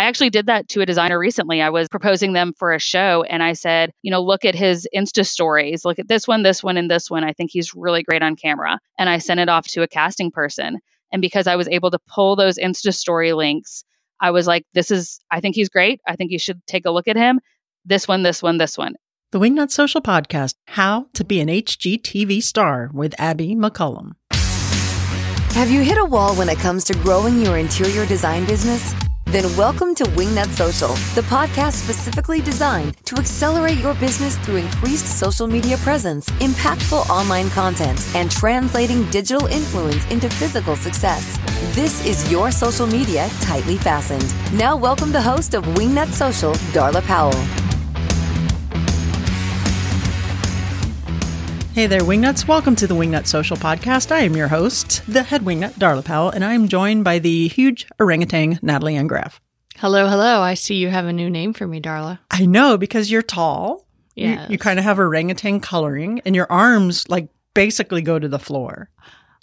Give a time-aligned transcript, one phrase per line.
[0.00, 1.60] I actually did that to a designer recently.
[1.60, 4.88] I was proposing them for a show and I said, you know, look at his
[4.96, 5.84] Insta stories.
[5.84, 7.22] Look at this one, this one, and this one.
[7.22, 8.78] I think he's really great on camera.
[8.98, 10.78] And I sent it off to a casting person.
[11.12, 13.84] And because I was able to pull those Insta story links,
[14.18, 16.00] I was like, this is, I think he's great.
[16.08, 17.38] I think you should take a look at him.
[17.84, 18.94] This one, this one, this one.
[19.32, 24.12] The Wingnut Social Podcast How to Be an HGTV Star with Abby McCullum.
[25.52, 28.94] Have you hit a wall when it comes to growing your interior design business?
[29.30, 35.06] Then welcome to Wingnut Social, the podcast specifically designed to accelerate your business through increased
[35.06, 41.38] social media presence, impactful online content, and translating digital influence into physical success.
[41.76, 44.34] This is your social media tightly fastened.
[44.52, 47.69] Now, welcome the host of Wingnut Social, Darla Powell.
[51.74, 52.48] Hey there, Wingnuts.
[52.48, 54.10] Welcome to the Wingnut Social Podcast.
[54.10, 57.48] I am your host, the head wingnut, Darla Powell, and I am joined by the
[57.48, 59.40] huge orangutan, Natalie Ann Graff.
[59.78, 60.40] Hello, hello.
[60.40, 62.18] I see you have a new name for me, Darla.
[62.30, 63.86] I know because you're tall.
[64.16, 64.48] Yes.
[64.48, 68.38] You, you kind of have orangutan coloring, and your arms like basically go to the
[68.40, 68.90] floor.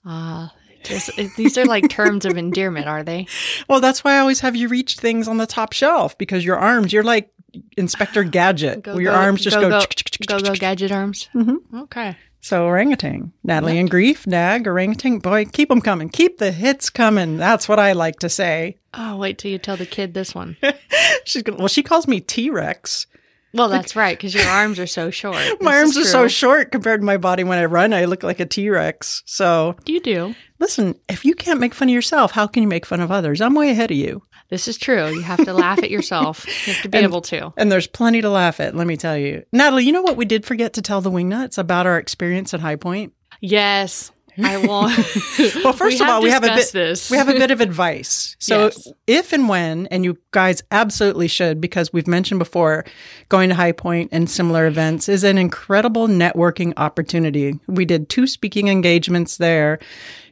[0.06, 0.54] Ah,
[0.84, 3.26] just- these are like terms of endearment, are they?
[3.70, 6.58] Well, that's why I always have you reach things on the top shelf because your
[6.58, 7.32] arms, you're like
[7.78, 8.86] Inspector Gadget.
[8.88, 9.70] where your arms just go.
[9.70, 9.82] go,
[10.28, 11.30] go, go gadget arms.
[11.36, 11.58] Mhm.
[11.84, 12.16] Okay.
[12.40, 15.20] So orangutan, Natalie and Grief, Nag, orangutan.
[15.20, 16.08] Boy, keep them coming.
[16.08, 17.38] Keep the hits coming.
[17.38, 18.78] That's what I like to say.
[18.94, 20.56] Oh, wait till you tell the kid this one.
[21.26, 23.08] She's gonna, well, she calls me T Rex.
[23.54, 25.36] Well, that's right, because your arms are so short.
[25.62, 27.44] My This arms are so short compared to my body.
[27.44, 29.24] When I run, I look like a T Rex.
[29.26, 30.36] So do You do.
[30.60, 33.42] listen, if you can't make fun of yourself, how can you make fun of others?
[33.42, 34.22] I'm way ahead of you.
[34.50, 35.10] This is true.
[35.10, 36.46] You have to laugh at yourself.
[36.68, 37.54] You have to be And- able to.
[37.58, 39.44] And there's plenty to laugh at, let me tell you.
[39.52, 42.60] Natalie, you know what we did forget to tell the Wingnuts about our experience at
[42.62, 43.14] High Point?
[43.42, 44.90] Yes, I will.
[45.64, 47.12] Well, first of all, we have a bit this.
[47.12, 48.36] we have a bit of advice.
[48.40, 48.88] So Yes.
[49.06, 52.86] if and when, and you guys absolutely should, because we've mentioned before,
[53.30, 57.60] going to High Point and similar events is an incredible networking opportunity.
[57.68, 59.80] We did two speaking engagements there.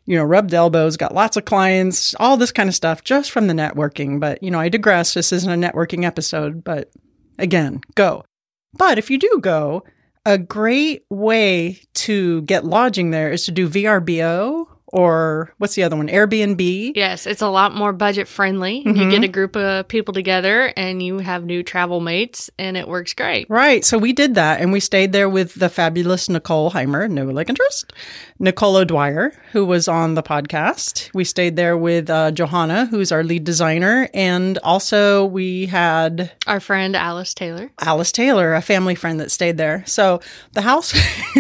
[0.06, 3.48] You know, rubbed elbows, got lots of clients, all this kind of stuff just from
[3.48, 4.20] the networking.
[4.20, 5.14] But, you know, I digress.
[5.14, 6.92] This isn't a networking episode, but
[7.40, 8.24] again, go.
[8.74, 9.84] But if you do go,
[10.26, 15.96] a great way to get lodging there is to do VRBO or what's the other
[15.96, 16.08] one?
[16.08, 16.94] Airbnb.
[16.96, 18.80] Yes, it's a lot more budget friendly.
[18.86, 19.12] You Mhm.
[19.12, 23.14] get a group of people together and you have new travel mates, and it works
[23.14, 23.48] great.
[23.50, 23.84] Right.
[23.84, 27.50] So we did that and we stayed there with the fabulous Nicole Heimer, no like
[27.50, 27.94] interest,
[28.40, 31.10] Nicole O'Dwyer, who was on the podcast.
[31.14, 34.08] We stayed there with uh, Johanna, who's our lead designer.
[34.14, 37.72] And also we had Our friend Alice Taylor.
[37.82, 39.84] Alice Taylor, a family friend that stayed there.
[39.88, 40.22] So
[40.54, 40.92] the house,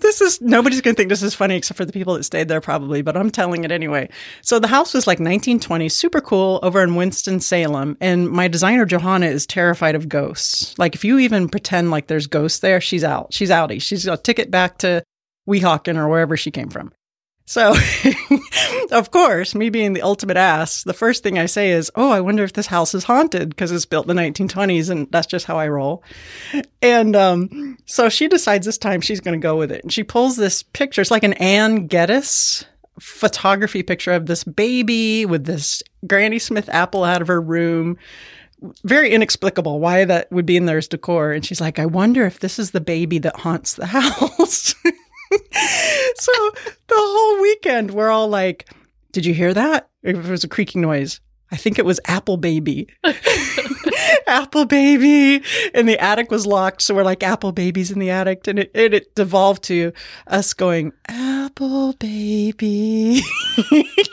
[0.00, 2.48] this is, nobody's going to think this is funny except for the people that stayed
[2.50, 4.10] there probably, but I'm telling it anyway.
[4.42, 7.96] So the house was like 1920, super cool over in Winston-Salem.
[8.00, 10.78] And my designer, Johanna, is terrified of ghosts.
[10.78, 13.32] Like if you even pretend like there's ghosts there, she's out.
[13.32, 13.80] She's outie.
[13.80, 15.02] She's a ticket back to
[15.48, 16.92] Weehawken or wherever she came from.
[17.50, 17.74] So,
[18.92, 22.20] of course, me being the ultimate ass, the first thing I say is, Oh, I
[22.20, 24.88] wonder if this house is haunted because it's built in the 1920s.
[24.88, 26.04] And that's just how I roll.
[26.80, 29.82] And um, so she decides this time she's going to go with it.
[29.82, 31.00] And she pulls this picture.
[31.00, 32.66] It's like an Anne Geddes
[33.00, 37.98] photography picture of this baby with this Granny Smith apple out of her room.
[38.84, 41.32] Very inexplicable why that would be in there as decor.
[41.32, 44.72] And she's like, I wonder if this is the baby that haunts the house.
[45.30, 46.32] So
[46.88, 48.68] the whole weekend, we're all like,
[49.12, 49.88] Did you hear that?
[50.02, 51.20] It was a creaking noise.
[51.52, 52.88] I think it was Apple Baby.
[54.26, 55.44] Apple Baby.
[55.74, 56.82] And the attic was locked.
[56.82, 58.46] So we're like, Apple Baby's in the attic.
[58.46, 59.92] And it, it, it devolved to
[60.28, 63.22] us going, Apple Baby.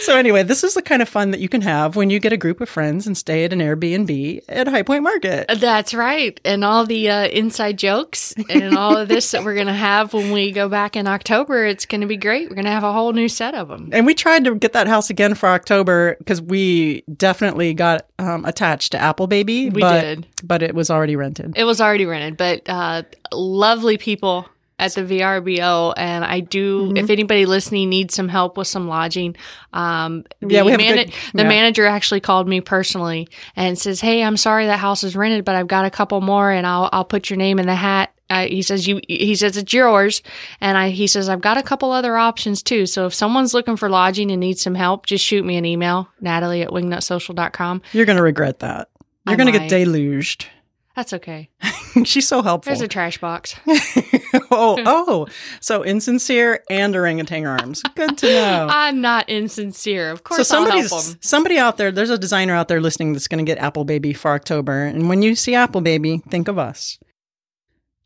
[0.00, 2.32] so anyway, this is the kind of fun that you can have when you get
[2.32, 5.46] a group of friends and stay at an Airbnb at High Point Market.
[5.58, 6.38] That's right.
[6.44, 10.14] And all the uh, inside jokes and all of this that we're going to have
[10.14, 12.48] when we go back in October, it's going to be great.
[12.48, 13.90] We're going to have a whole new set of them.
[13.92, 18.44] And we tried to get that house again for October because we definitely got um,
[18.44, 19.70] attached to Apple Baby.
[19.70, 20.26] We but, did.
[20.42, 21.54] But it was already rented.
[21.56, 23.02] It was already rented, but uh,
[23.32, 25.94] lovely people at the VRBO.
[25.96, 26.96] And I do, Mm-hmm.
[26.98, 29.36] if anybody listening needs some help with some lodging,
[29.72, 33.78] um, the, Yeah, we have a mana- good- the manager actually called me personally and
[33.78, 36.66] says, Hey, I'm sorry that house is rented, but I've got a couple more and
[36.66, 38.12] I'll, I'll put your name in the hat.
[38.28, 39.00] Uh, he says you.
[39.06, 40.20] He says it's yours,
[40.60, 40.88] and I.
[40.90, 42.84] He says I've got a couple other options too.
[42.86, 46.08] So if someone's looking for lodging and needs some help, just shoot me an email,
[46.20, 47.82] Natalie at wingnutsocial.com.
[47.92, 48.88] You're going to regret that.
[49.28, 50.46] You're going to get deluged.
[50.96, 51.50] That's okay.
[52.04, 52.70] She's so helpful.
[52.70, 53.54] There's a trash box.
[54.50, 55.26] oh, oh.
[55.60, 57.82] So insincere and orangutan arms.
[57.94, 58.66] Good to know.
[58.70, 60.10] I'm not insincere.
[60.10, 63.28] Of So course, help somebody's somebody out there, there's a designer out there listening that's
[63.28, 64.84] going to get Apple Baby for October.
[64.84, 66.98] And when you see Apple Baby, think of us.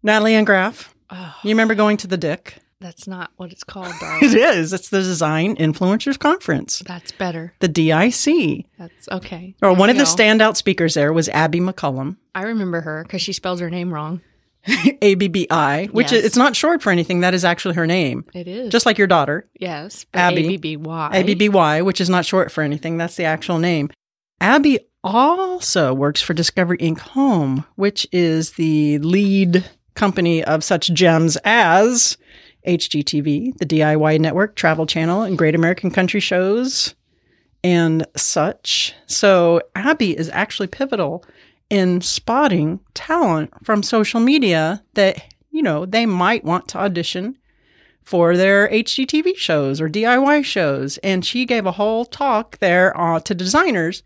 [0.03, 2.59] Natalie Ann Graff, Oh, you remember going to the Dick?
[2.81, 4.59] That's not what it's called, It darling.
[4.59, 4.73] is.
[4.73, 7.53] It's the Design Influencers Conference, That's better.
[7.61, 8.67] the DIC.
[8.79, 9.55] That's okay.
[9.63, 13.23] Or There one of the standout speakers there was Abby McCullum, I remember her because
[13.23, 14.21] she spells her name wrong.
[15.03, 16.21] A B B I, which Yes.
[16.21, 17.21] is, it's not short for anything.
[17.21, 19.47] That is actually her name, It is just like your daughter.
[19.59, 20.45] yes, Abby.
[20.45, 21.11] A-B-B-Y.
[21.15, 22.99] A B B Y, which is not short for anything.
[22.99, 23.89] That's the actual name.
[24.41, 26.99] Abby also works for Discovery Inc.
[26.99, 32.19] Home, which is the lead company of such gems as
[32.67, 36.95] HGTV, the DIY Network, Travel Channel, and Great American Country Shows,
[37.63, 38.95] and such.
[39.07, 41.25] So Abby is actually pivotal
[41.69, 47.37] in spotting talent from social media that, you know, they might want to audition
[48.03, 50.99] for their HGTV shows or DIY shows.
[50.99, 54.03] And she gave a whole talk there uh, to designers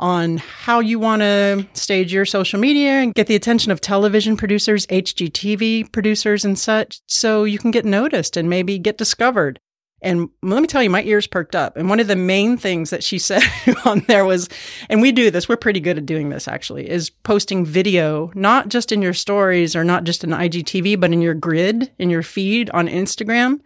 [0.00, 4.36] on how you want to stage your social media and get the attention of television
[4.36, 9.60] producers, HGTV producers, and such, so you can get noticed and maybe get discovered.
[10.02, 11.76] And let me tell you, my ears perked up.
[11.76, 13.42] And one of the main things that she said
[13.84, 14.48] on there was,
[14.88, 18.68] and we do this, we're pretty good at doing this actually, is posting video, not
[18.68, 22.22] just in your stories or not just in IGTV, but in your grid, in your
[22.22, 23.60] feed on Instagram.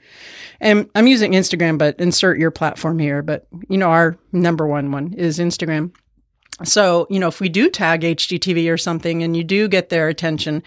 [0.61, 3.23] And I'm using Instagram, but insert your platform here.
[3.23, 5.93] But, you know, our number one one is Instagram.
[6.63, 10.09] So, you know, if we do tag HGTV or something and you do get their
[10.09, 10.63] attention,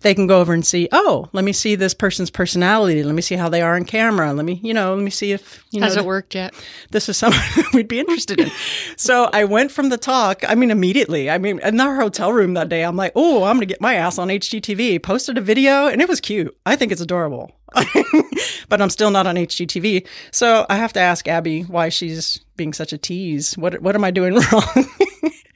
[0.00, 3.02] they can go over and see, oh, let me see this person's personality.
[3.02, 4.34] Let me see how they are on camera.
[4.34, 6.52] Let me, you know, let me see if, you know, Has it worked yet?
[6.90, 7.40] this is someone
[7.72, 8.50] we'd be interested in.
[8.96, 11.30] so I went from the talk, I mean, immediately.
[11.30, 13.80] I mean, in our hotel room that day, I'm like, oh, I'm going to get
[13.80, 15.02] my ass on HGTV.
[15.02, 16.54] Posted a video and it was cute.
[16.66, 17.50] I think it's adorable.
[18.68, 20.06] but I'm still not on HGTV.
[20.32, 23.56] So I have to ask Abby why she's being such a tease.
[23.56, 24.86] What, what am I doing wrong?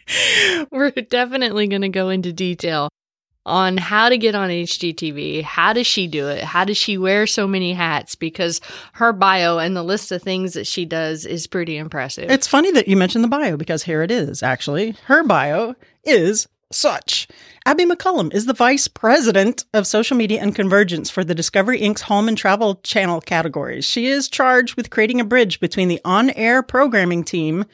[0.71, 2.89] We're definitely going to go into detail
[3.47, 5.43] on how to get on HGTV.
[5.43, 6.43] How does she do it?
[6.43, 8.15] How does she wear so many hats?
[8.15, 8.61] Because
[8.95, 12.31] her bio and the list of things that she does is pretty impressive.
[12.31, 14.93] It's funny that you mentioned the bio because here it is, actually.
[15.07, 15.75] Her bio
[16.05, 17.29] is such.
[17.67, 22.03] Abby McCullum is the Vice President of Social Media and Convergence for the Discovery Inc.'s
[22.03, 23.85] Home and Travel Channel categories.
[23.85, 27.65] She is charged with creating a bridge between the on air programming team.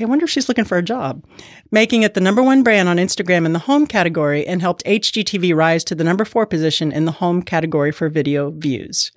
[0.00, 1.22] I wonder if she's looking for a job.
[1.70, 5.54] Making it the number one brand on Instagram in the home category and helped HGTV
[5.54, 9.12] rise to the number four position in the home category for video views.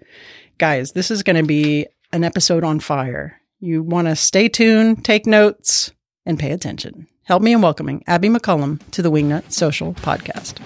[0.57, 3.39] Guys, this is going to be an episode on fire.
[3.61, 5.93] You want to stay tuned, take notes,
[6.25, 7.07] and pay attention.
[7.23, 10.59] Help me in welcoming Abby McCullum to the Wingnut Social Podcast.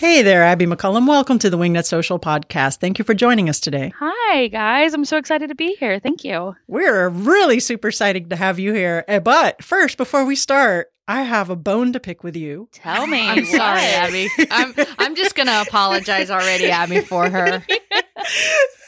[0.00, 1.06] Hey there, Abby McCullum.
[1.06, 2.78] Welcome to the Wingnut Social Podcast.
[2.78, 3.92] Thank you for joining us today.
[3.98, 4.94] Hi, guys.
[4.94, 6.00] I'm so excited to be here.
[6.00, 6.56] Thank you.
[6.66, 9.04] We're really super excited to have you here.
[9.06, 12.70] Uh, But first, before we start, I have a bone to pick with you.
[12.72, 13.28] Tell me.
[13.28, 13.80] I'm sorry.
[13.82, 14.30] Abby.
[14.50, 17.62] I'm I'm just gonna apologize already, Abby, for her.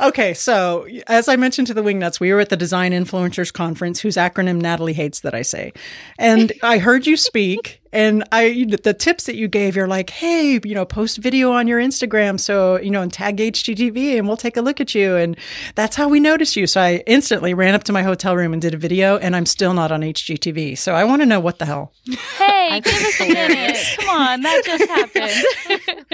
[0.00, 4.00] Okay, so as I mentioned to the Wingnuts, we were at the Design Influencers Conference,
[4.00, 5.72] whose acronym Natalie hates that I say.
[6.18, 10.60] And I heard you speak, and I the tips that you gave, you're like, hey,
[10.64, 14.36] you know, post video on your Instagram, so you know, and tag HGTV, and we'll
[14.36, 15.16] take a look at you.
[15.16, 15.36] And
[15.74, 16.66] that's how we noticed you.
[16.66, 19.46] So I instantly ran up to my hotel room and did a video, and I'm
[19.46, 20.76] still not on HGTV.
[20.76, 21.92] So I want to know what the hell.
[22.36, 23.78] Hey, give us a minute.
[23.98, 25.30] Come on, that just happened.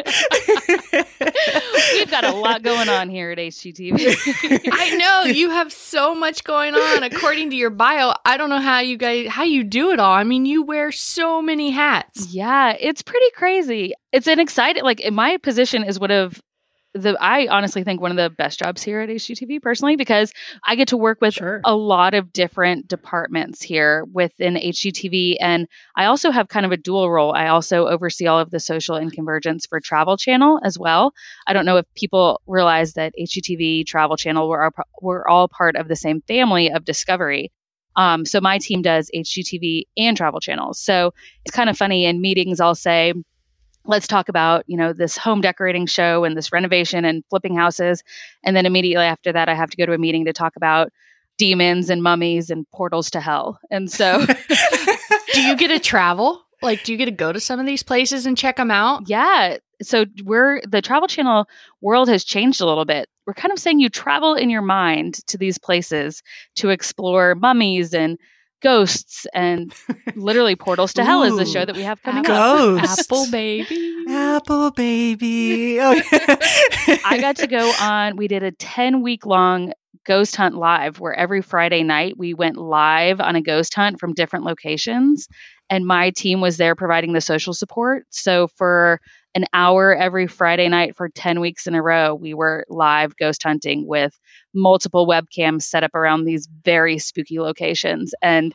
[1.94, 4.70] We've got a lot going on here at HGTV.
[4.72, 7.02] I know you have so much going on.
[7.02, 10.12] According to your bio, I don't know how you guys how you do it all.
[10.12, 12.32] I mean, you wear so many hats.
[12.32, 13.92] yeah, it's pretty crazy.
[14.12, 16.40] It's an exciting, like, my position is one of
[16.94, 20.32] the I honestly think one of the best jobs here at HGTV personally because
[20.66, 21.60] I get to work with Sure.
[21.64, 26.76] a lot of different departments here within HGTV and I also have kind of a
[26.76, 27.32] dual role.
[27.32, 31.12] I also oversee all of the social and convergence for Travel Channel as well.
[31.46, 35.76] I don't know if people realize that HGTV, Travel Channel, we're, our, we're all part
[35.76, 37.52] of the same family of Discovery.
[37.96, 40.80] Um, so my team does HGTV and Travel Channels.
[40.80, 41.12] So
[41.44, 42.60] it's kind of funny in meetings.
[42.60, 43.12] I'll say,
[43.84, 48.02] let's talk about you know this home decorating show and this renovation and flipping houses
[48.44, 50.92] and then immediately after that i have to go to a meeting to talk about
[51.38, 54.24] demons and mummies and portals to hell and so
[55.32, 56.42] Do you get to travel?
[56.62, 59.08] Like, do you get to go to some of these places and check them out?
[59.08, 61.46] yeah so we're the travel channel
[61.80, 65.14] world has changed a little bit we're kind of saying you travel in your mind
[65.26, 66.22] to these places
[66.56, 68.18] to explore mummies and
[68.60, 69.72] ghosts and
[70.14, 73.00] literally portals to hell is the show that we have coming up Ghosts.
[73.00, 73.94] Apple baby.
[74.08, 75.78] Apple baby.
[75.80, 76.00] Oh,
[77.04, 79.72] I got to go on, we did a 10 week long
[80.04, 84.14] ghost hunt live where every Friday night we went live on a ghost hunt from
[84.14, 85.28] different locations.
[85.68, 88.06] And my team was there providing the social support.
[88.10, 89.00] So for
[89.34, 93.42] an hour every Friday night for 10 weeks in a row, we were live ghost
[93.42, 94.12] hunting with
[94.54, 98.12] multiple webcams set up around these very spooky locations.
[98.20, 98.52] And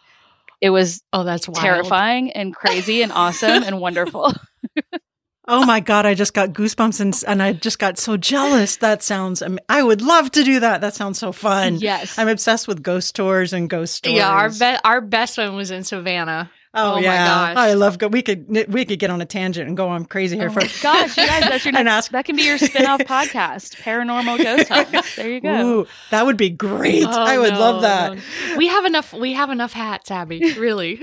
[0.62, 1.60] it was Oh, that's wild.
[1.62, 4.34] terrifying and crazy and awesome and wonderful.
[5.48, 6.06] oh my God.
[6.06, 8.78] I just got goosebumps and, and I just got so jealous.
[8.78, 10.82] That sounds, am- I would love to do that.
[10.82, 11.76] That sounds so fun.
[11.76, 12.18] yes.
[12.18, 14.18] I'm obsessed with ghost tours and ghost stories.
[14.18, 16.50] Yeah, our be- our best one was in Savannah.
[16.76, 17.26] Oh, Oh my yeah.
[17.28, 17.58] gosh.
[17.58, 18.08] I love go.
[18.08, 20.62] We could we could get on a tangent and go on crazy here Oh for
[20.62, 24.38] my gosh, you guys, that's your next, ask- that can be your spin-off podcast, Paranormal
[24.44, 25.16] Ghost Hunts.
[25.16, 25.66] There you go.
[25.82, 27.06] Ooh, that would be great.
[27.06, 28.14] Oh, I would no, love that.
[28.16, 28.58] no.
[28.58, 29.14] We have enough.
[29.14, 30.54] We have enough hats, Abby.
[30.66, 31.02] Really.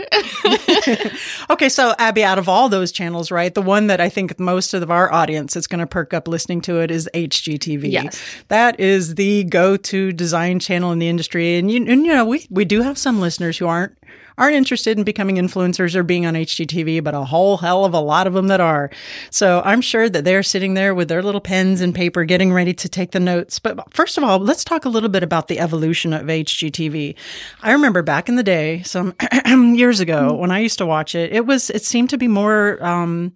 [1.50, 4.74] okay, so Abby, out of all those channels, right, the one that I think most
[4.74, 7.90] of our audience is going to perk up listening to it is HGTV.
[7.92, 8.20] Yes.
[8.48, 12.46] that is the go-to design channel in the industry, and you, and, you know we
[12.50, 13.92] we do have some listeners who aren't
[14.38, 18.00] aren't interested in becoming influencers or being on HGTV, but a whole hell of a
[18.00, 18.90] lot of them that are.
[19.30, 22.74] So I'm sure that they're sitting there with their little pens and paper getting ready
[22.74, 23.58] to take the notes.
[23.58, 27.14] But first of all, let's talk a little bit about the evolution of HGTV.
[27.62, 29.14] I remember back in the day, some
[29.46, 32.82] years ago, when I used to watch it, it was, it seemed to be more,
[32.84, 33.32] um,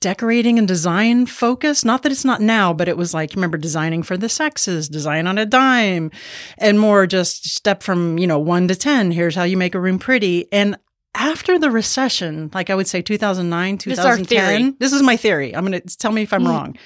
[0.00, 1.84] decorating and design focus.
[1.84, 5.26] Not that it's not now, but it was like, remember designing for the sexes, design
[5.26, 6.10] on a dime,
[6.58, 9.12] and more just step from, you know, one to 10.
[9.12, 10.50] Here's how you make a room pretty.
[10.52, 10.76] And
[11.14, 15.54] after the recession, like I would say 2009, This is 2010, this is my theory.
[15.54, 16.48] I'm going to tell me if I'm mm.
[16.48, 16.78] wrong.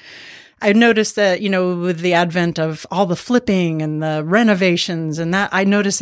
[0.62, 5.18] I noticed that, you know, with the advent of all the flipping and the renovations
[5.18, 6.00] and that, I noticed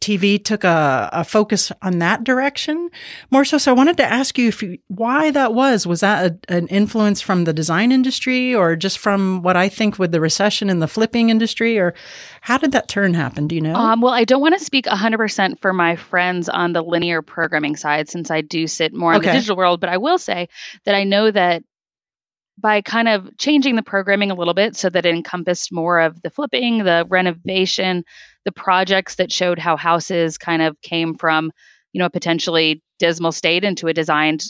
[0.00, 2.90] HGTV took a, a focus on that direction
[3.30, 3.58] more so.
[3.58, 5.86] So I wanted to ask you if you, why that was.
[5.86, 9.98] Was that a, an influence from the design industry or just from what I think
[9.98, 11.94] with the recession in the flipping industry or
[12.40, 13.48] how did that turn happen?
[13.48, 13.74] Do you know?
[13.74, 17.76] Um, well, I don't want to speak 100% for my friends on the linear programming
[17.76, 20.48] side since I do sit more in the digital world, but I will say
[20.84, 21.64] that I know that
[22.60, 26.20] by kind of changing the programming a little bit so that it encompassed more of
[26.22, 28.04] the flipping, the renovation,
[28.44, 31.52] the projects that showed how houses kind of came from,
[31.92, 34.44] you know, a potentially dismal state into a designed,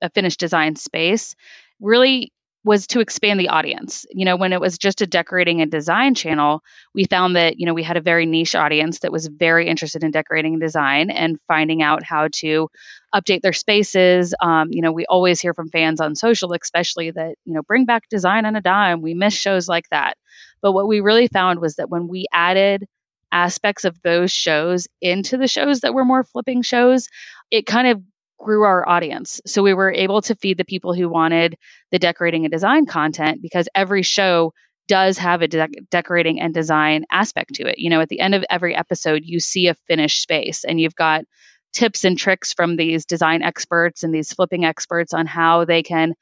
[0.00, 1.34] a finished design space,
[1.80, 2.32] really
[2.64, 4.06] was to expand the audience.
[4.10, 6.62] You know, when it was just a decorating and design channel,
[6.94, 10.04] we found that, you know, we had a very niche audience that was very interested
[10.04, 12.68] in decorating and design and finding out how to
[13.12, 14.32] update their spaces.
[14.40, 17.84] Um, you know, we always hear from fans on social, especially that, you know, bring
[17.84, 19.02] back design on a dime.
[19.02, 20.16] We miss shows like that.
[20.60, 22.86] But what we really found was that when we added
[23.32, 27.08] aspects of those shows into the shows that were more flipping shows,
[27.50, 28.02] it kind of
[28.42, 29.40] grew our audience.
[29.46, 31.56] So we were able to feed the people who wanted
[31.90, 34.52] the decorating and design content because every show
[34.88, 37.78] does have a de- decorating and design aspect to it.
[37.78, 40.94] You know, at the end of every episode, you see a finished space and you've
[40.94, 41.24] got
[41.72, 46.14] tips and tricks from these design experts and these flipping experts on how they can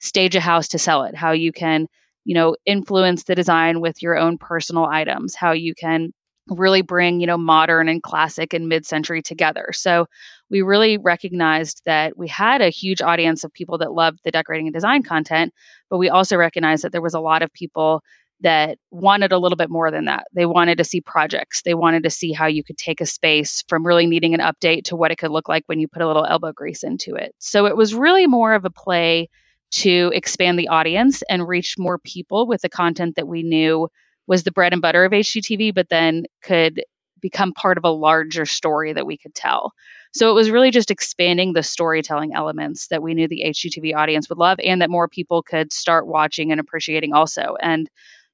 [0.00, 1.86] stage a house to sell it, how you can,
[2.24, 6.12] you know, influence the design with your own personal items, how you can
[6.48, 9.70] really bring, you know, modern and classic and mid-century together.
[9.72, 10.06] So
[10.52, 14.66] we really recognized that we had a huge audience of people that loved the decorating
[14.66, 15.54] and design content,
[15.88, 18.02] but we also recognized that there was a lot of people
[18.42, 20.24] that wanted a little bit more than that.
[20.34, 21.62] They wanted to see projects.
[21.62, 24.84] They wanted to see how you could take a space from really needing an update
[24.84, 27.34] to what it could look like when you put a little elbow grease into it.
[27.38, 29.30] So it was really more of a play
[29.70, 33.88] to expand the audience and reach more people with the content that we knew
[34.26, 36.82] was the bread and butter of HGTV, but then could
[37.22, 39.72] become part of a larger story that we could tell.
[40.12, 44.28] So it was really just expanding the storytelling elements that we knew the HGTV audience
[44.28, 47.56] would love and that more people could start watching and appreciating also.
[47.60, 47.88] And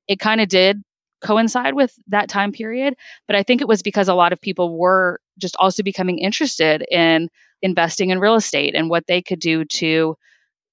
[0.09, 0.83] it kind of did
[1.21, 2.95] coincide with that time period.
[3.27, 6.85] But I think it was because a lot of people were just also becoming interested
[6.91, 7.29] in
[7.63, 10.17] investing in real estate and what they could do to,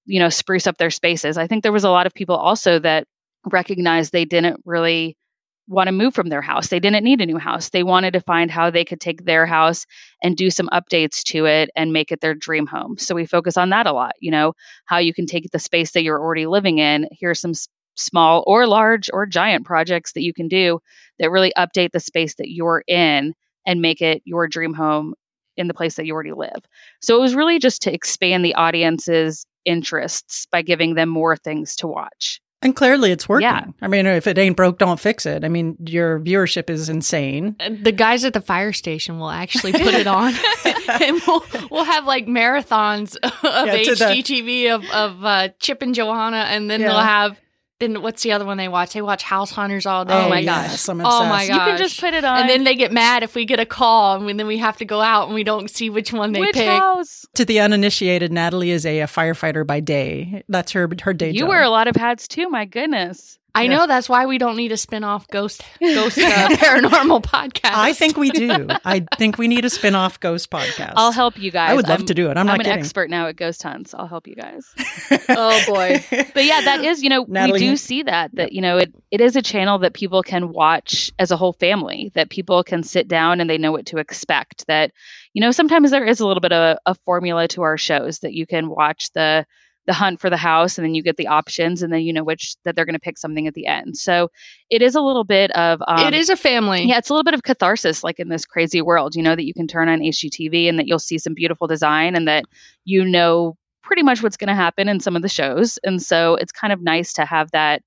[0.06, 1.38] you know, spruce up their spaces.
[1.38, 3.06] I think there was a lot of people also that
[3.52, 5.18] recognized they didn't really
[5.68, 6.68] want to move from their house.
[6.68, 7.70] They didn't need a new house.
[7.70, 9.86] They wanted to find how they could take their house
[10.22, 12.98] and do some updates to it and make it their dream home.
[12.98, 14.54] So we focus on that a lot, you know,
[14.86, 17.08] how you can take the space that you're already living in.
[17.12, 17.54] Here's some
[17.96, 20.80] small or large or giant projects that you can do
[21.20, 23.34] that really update the space that you're in
[23.66, 25.16] and make it your dream home
[25.58, 26.62] in the place that you already live.
[27.02, 31.78] So it was really just to expand the audience's interests by giving them more things
[31.78, 32.42] to watch.
[32.66, 33.44] And clearly it's working.
[33.48, 33.66] Yeah.
[33.80, 35.46] I mean, if it ain't broke, don't fix it.
[35.46, 37.56] I mean, your viewership is insane.
[37.70, 40.34] The guys at the fire station will actually put it on,
[40.90, 43.32] and we'll we'll have like marathons of
[43.68, 46.88] Yeah, to the- HGTV of of uh, Chip and Joanna, and then Yeah.
[46.88, 47.40] they'll have
[47.80, 48.94] then what's the other one they watch?
[48.94, 50.26] They watch House Hunters all oh, day.
[50.26, 51.50] Oh my yes, I'm Oh my obsessed.
[51.50, 52.40] You can just put it on.
[52.40, 54.86] And then they get mad if we get a call, and then we have to
[54.86, 56.68] go out and we don't see which one they which pick.
[56.68, 57.26] house?
[57.36, 60.44] To the uninitiated, Natalie is a, a firefighter by day.
[60.48, 61.36] That's her her day job.
[61.36, 61.50] You job.
[61.50, 62.50] wear a lot of hats too.
[62.50, 63.40] My goodness.
[63.56, 67.72] I know that's why we don't need a spin-off ghost ghost uh, paranormal podcast.
[67.74, 68.68] I think we do.
[68.86, 70.94] I think we need a spin-off ghost podcast.
[70.98, 71.72] I'll help you guys.
[71.72, 72.32] I would love I'm- to do it.
[72.32, 72.80] I'm, I'm, not an kidding.
[72.80, 73.94] expert now at ghost hunts.
[73.94, 74.66] I'll help you guys.
[75.28, 76.04] Oh boy.
[76.10, 78.94] But yeah, that is, you know, Natalie, we do see that that you know it
[79.12, 82.12] it is a channel that people can watch as a whole family.
[82.16, 84.68] That people can sit down and they know what to expect.
[84.68, 84.92] That
[85.34, 88.34] you know sometimes there is a little bit of a formula to our shows that
[88.34, 89.46] you can watch the
[89.88, 92.24] the hunt for the house and then you get the options and then you know
[92.24, 93.98] which that they're going to pick something at the end.
[93.98, 94.32] So
[94.70, 96.86] it is a little bit of um, it is a family.
[96.86, 99.46] yeah, it's a little bit of catharsis, like in this crazy world, you know, that
[99.46, 102.46] you can turn on HGTV and that you'll see some beautiful design and that
[102.84, 105.78] you know pretty much what's going to happen in some of the shows.
[105.84, 107.84] And so it's kind of nice to have that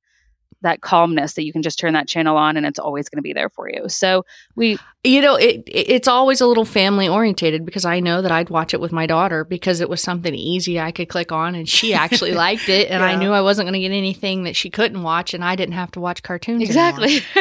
[0.63, 3.23] that calmness that you can just turn that channel on and it's always going to
[3.23, 3.89] be there for you.
[3.89, 4.25] So
[4.57, 8.33] we You know, it, it- it's always a little family orientated because I know that
[8.33, 11.55] I'd watch it with my daughter because it was something easy I could click on
[11.55, 14.57] and she actually liked it and I knew I wasn't going to get anything that
[14.57, 17.21] she couldn't watch and I didn't have to watch cartoons exactly.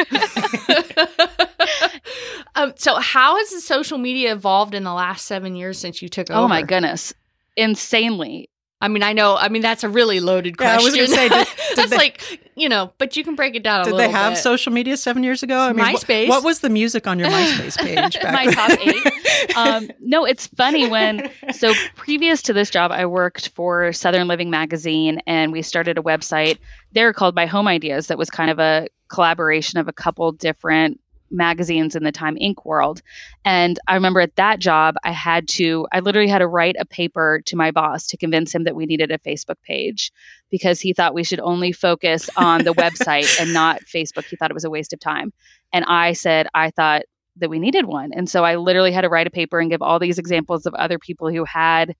[2.54, 6.08] um, so how has the social media evolved in the last seven years since you
[6.08, 6.40] took over?
[6.40, 7.12] oh my goodness.
[7.56, 8.48] Insanely.
[8.80, 9.36] I mean, I know.
[9.36, 11.06] I mean, that's a really loaded Yeah, I was question.
[11.06, 13.82] gonna say, did- did that's they- like you know, but you can break it down.
[13.82, 14.38] a Did they have bit.
[14.42, 15.58] social media seven years ago?
[15.58, 16.28] I mean, wh- MySpace.
[16.28, 18.54] What, was the music on your MySpace page back My then?
[18.54, 19.56] top eight.
[19.56, 24.50] um, no, it's funny when so previous to this job, I worked for Southern Living
[24.50, 26.58] magazine, and we started a website
[26.92, 28.08] there called My Home Ideas.
[28.08, 32.64] That was kind of a collaboration of a couple different magazines in the Time Inc.
[32.64, 33.02] world.
[33.44, 36.84] And I remember at that job, I had to, I literally had to write a
[36.84, 40.12] paper to my boss to convince him that we needed a Facebook page
[40.50, 44.24] because he thought we should only focus on the website and not Facebook.
[44.24, 45.32] He thought it was a waste of time.
[45.72, 47.02] And I said, I thought
[47.40, 48.12] that we needed one.
[48.12, 50.74] And so I literally had to write a paper and give all these examples of
[50.74, 51.94] other people who had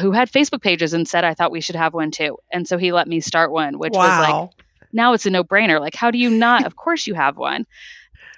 [0.00, 2.38] who had Facebook pages and said I thought we should have one too.
[2.52, 4.50] And so he let me start one, which was like
[4.92, 5.80] now it's a no-brainer.
[5.80, 6.66] Like how do you not?
[6.66, 7.66] of course you have one.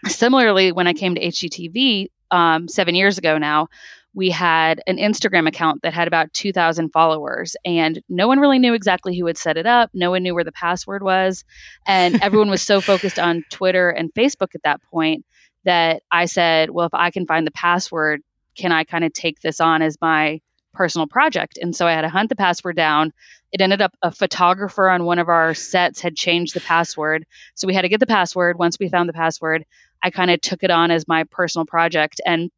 [0.06, 3.68] Similarly, when I came to HGTV um, seven years ago now,
[4.12, 8.74] we had an Instagram account that had about 2,000 followers, and no one really knew
[8.74, 9.90] exactly who had set it up.
[9.94, 11.44] No one knew where the password was.
[11.86, 15.24] And everyone was so focused on Twitter and Facebook at that point
[15.64, 18.22] that I said, well, if I can find the password,
[18.56, 20.40] can I kind of take this on as my
[20.72, 21.58] personal project?
[21.60, 23.12] And so I had to hunt the password down.
[23.52, 27.26] It ended up a photographer on one of our sets had changed the password.
[27.54, 28.58] So we had to get the password.
[28.58, 29.64] Once we found the password,
[30.02, 32.20] I kind of took it on as my personal project.
[32.24, 32.50] And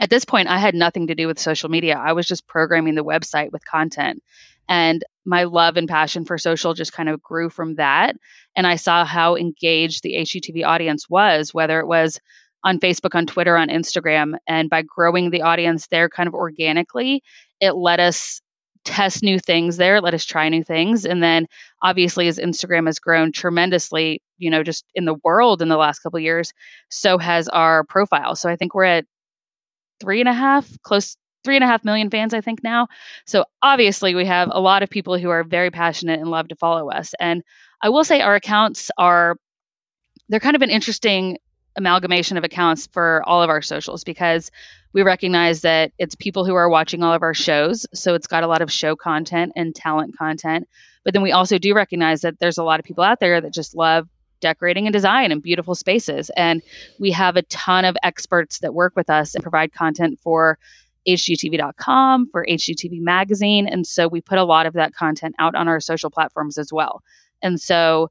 [0.00, 1.96] at this point, I had nothing to do with social media.
[1.96, 4.22] I was just programming the website with content.
[4.68, 8.16] And my love and passion for social just kind of grew from that.
[8.56, 12.20] And I saw how engaged the HGTV audience was, whether it was
[12.64, 14.34] on Facebook, on Twitter, on Instagram.
[14.46, 17.22] And by growing the audience there kind of organically,
[17.60, 18.40] it let us
[18.86, 21.04] test new things there, let us try new things.
[21.04, 21.46] And then
[21.82, 25.98] obviously as Instagram has grown tremendously, you know, just in the world in the last
[25.98, 26.52] couple years,
[26.88, 28.36] so has our profile.
[28.36, 29.04] So I think we're at
[30.00, 32.88] three and a half, close three and a half million fans, I think now.
[33.26, 36.56] So obviously we have a lot of people who are very passionate and love to
[36.56, 37.12] follow us.
[37.20, 37.42] And
[37.82, 39.36] I will say our accounts are
[40.28, 41.38] they're kind of an interesting
[41.76, 44.50] amalgamation of accounts for all of our socials because
[44.92, 47.86] we recognize that it's people who are watching all of our shows.
[47.92, 50.68] So it's got a lot of show content and talent content.
[51.04, 53.52] But then we also do recognize that there's a lot of people out there that
[53.52, 54.08] just love
[54.40, 56.30] decorating and design and beautiful spaces.
[56.36, 56.62] And
[56.98, 60.58] we have a ton of experts that work with us and provide content for
[61.06, 63.68] hgtv.com, for HGTV Magazine.
[63.68, 66.72] And so we put a lot of that content out on our social platforms as
[66.72, 67.02] well.
[67.42, 68.10] And so,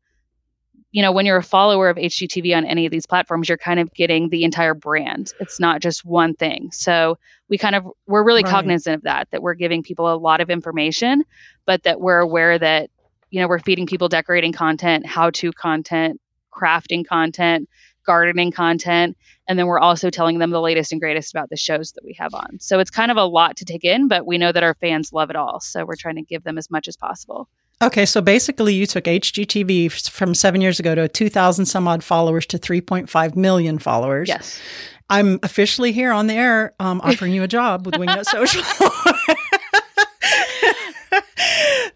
[0.95, 3.81] you know, when you're a follower of HGTV on any of these platforms, you're kind
[3.81, 5.33] of getting the entire brand.
[5.41, 6.71] It's not just one thing.
[6.71, 7.17] So
[7.49, 8.49] we kind of, we're really right.
[8.49, 11.25] cognizant of that, that we're giving people a lot of information,
[11.65, 12.91] but that we're aware that,
[13.29, 17.67] you know, we're feeding people decorating content, how to content, crafting content,
[18.05, 19.17] gardening content.
[19.49, 22.15] And then we're also telling them the latest and greatest about the shows that we
[22.19, 22.61] have on.
[22.61, 25.11] So it's kind of a lot to take in, but we know that our fans
[25.11, 25.59] love it all.
[25.59, 27.49] So we're trying to give them as much as possible.
[27.81, 32.45] Okay, so basically, you took HGTV from seven years ago to 2,000 some odd followers
[32.47, 34.29] to 3.5 million followers.
[34.29, 34.61] Yes.
[35.09, 38.63] I'm officially here on the air um, offering you a job with Wingnut Social.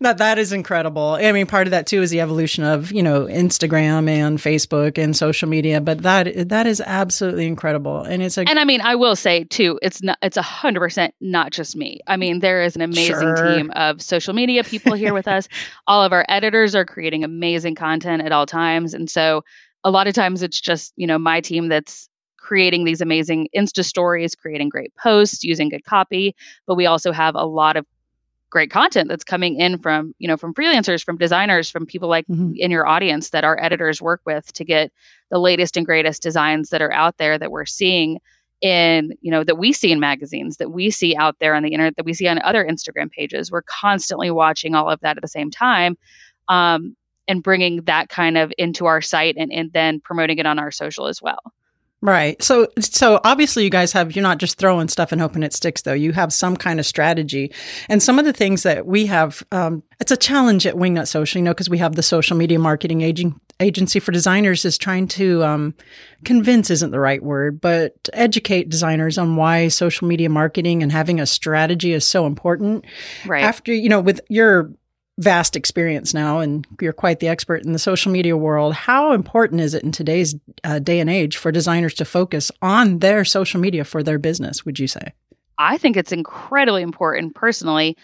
[0.01, 1.17] that that is incredible.
[1.19, 4.97] I mean, part of that too is the evolution of you know Instagram and Facebook
[4.97, 5.81] and social media.
[5.81, 9.43] But that that is absolutely incredible, and it's a and I mean, I will say
[9.43, 11.99] too, it's not it's a hundred percent not just me.
[12.07, 13.55] I mean, there is an amazing sure.
[13.55, 15.47] team of social media people here with us.
[15.87, 19.43] All of our editors are creating amazing content at all times, and so
[19.83, 23.83] a lot of times it's just you know my team that's creating these amazing Insta
[23.83, 26.35] stories, creating great posts, using good copy.
[26.65, 27.85] But we also have a lot of
[28.49, 32.25] great content that's coming in from you know from freelancers from designers from people like
[32.27, 32.53] mm-hmm.
[32.55, 34.91] in your audience that our editors work with to get
[35.29, 38.19] the latest and greatest designs that are out there that we're seeing
[38.61, 41.69] in you know that we see in magazines that we see out there on the
[41.69, 45.21] internet that we see on other instagram pages we're constantly watching all of that at
[45.21, 45.97] the same time
[46.47, 46.95] um,
[47.27, 50.71] and bringing that kind of into our site and, and then promoting it on our
[50.71, 51.39] social as well
[52.01, 52.41] Right.
[52.41, 55.81] So so obviously you guys have you're not just throwing stuff and hoping it sticks
[55.81, 55.93] though.
[55.93, 57.51] You have some kind of strategy.
[57.89, 61.39] And some of the things that we have um, it's a challenge at Wingnut Social,
[61.39, 65.09] you know, because we have the social media marketing aging, agency for designers is trying
[65.09, 65.75] to um,
[66.23, 71.19] convince isn't the right word, but educate designers on why social media marketing and having
[71.19, 72.85] a strategy is so important.
[73.25, 73.43] Right.
[73.43, 74.71] After, you know, with your
[75.19, 78.73] vast experience now and you're quite the expert in the social media world.
[78.73, 82.99] How important is it in today's uh, day and age for designers to focus on
[82.99, 85.13] their social media for their business, would you say?
[85.57, 87.97] I think it's incredibly important personally.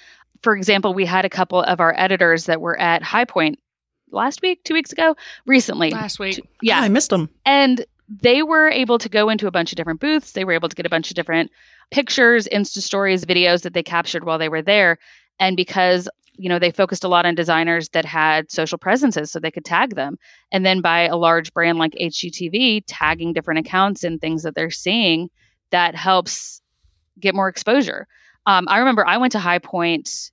[0.44, 3.60] For example, we had a couple of our editors that were at High Point
[4.12, 5.92] last week, two weeks ago, recently.
[5.92, 6.46] Last week.
[6.62, 6.82] Yeah.
[6.82, 7.30] Oh, I missed them.
[7.46, 10.34] And they were able to go into a bunch of different booths.
[10.34, 11.50] They were able to get a bunch of different
[11.92, 15.00] pictures, Insta stories, videos that they captured while they were there.
[15.40, 19.40] And because you know, they focused a lot on designers that had social presences so
[19.40, 20.18] they could tag them.
[20.52, 24.72] And then by a large brand like HGTV tagging different accounts and things that they're
[24.72, 25.30] seeing,
[25.72, 26.62] that helps
[27.20, 28.08] get more exposure.
[28.46, 30.32] Um, I remember I went to High Point,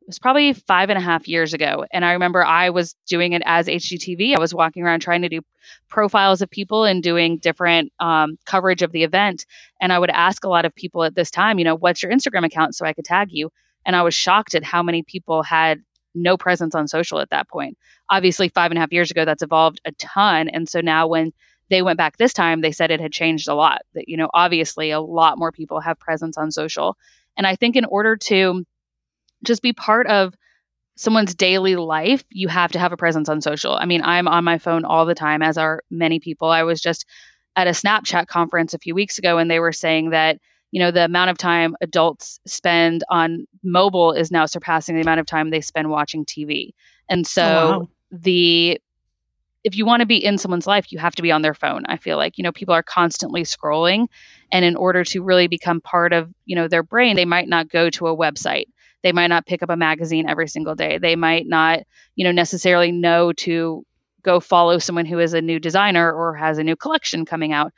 [0.00, 1.84] it was probably five and a half years ago.
[1.92, 4.34] And I remember I was doing it as HGTV.
[4.34, 5.42] I was walking around trying to do
[5.88, 9.46] profiles of people and doing different um, coverage of the event.
[9.80, 12.10] And I would ask a lot of people at this time, you know, what's your
[12.10, 13.50] Instagram account so I could tag you?
[13.84, 15.82] And I was shocked at how many people had
[16.14, 17.78] no presence on social at that point.
[18.08, 20.48] Obviously, five and a half years ago, that's evolved a ton.
[20.48, 21.32] And so now when
[21.70, 23.82] they went back this time, they said it had changed a lot.
[23.94, 26.96] That, you know, obviously a lot more people have presence on social.
[27.36, 28.64] And I think in order to
[29.42, 30.34] just be part of
[30.96, 33.74] someone's daily life, you have to have a presence on social.
[33.74, 36.48] I mean, I'm on my phone all the time, as are many people.
[36.48, 37.06] I was just
[37.56, 40.38] at a Snapchat conference a few weeks ago, and they were saying that
[40.72, 45.20] you know the amount of time adults spend on mobile is now surpassing the amount
[45.20, 46.72] of time they spend watching TV.
[47.08, 47.88] And so oh, wow.
[48.10, 48.80] the
[49.64, 51.84] if you want to be in someone's life, you have to be on their phone.
[51.86, 54.08] I feel like, you know, people are constantly scrolling
[54.50, 57.68] and in order to really become part of, you know, their brain, they might not
[57.68, 58.66] go to a website.
[59.04, 60.98] They might not pick up a magazine every single day.
[60.98, 61.80] They might not,
[62.16, 63.84] you know, necessarily know to
[64.22, 67.72] go follow someone who is a new designer or has a new collection coming out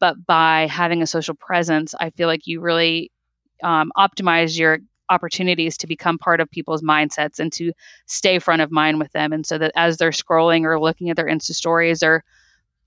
[0.00, 3.12] but by having a social presence, I feel like you really
[3.62, 7.72] um, optimize your opportunities to become part of people's mindsets and to
[8.06, 9.32] stay front of mind with them.
[9.32, 12.24] And so that as they're scrolling or looking at their Insta stories or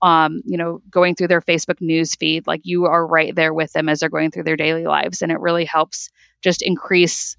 [0.02, 3.72] um, you know, going through their Facebook news feed, like you are right there with
[3.72, 5.22] them as they're going through their daily lives.
[5.22, 6.10] And it really helps
[6.42, 7.38] just increase,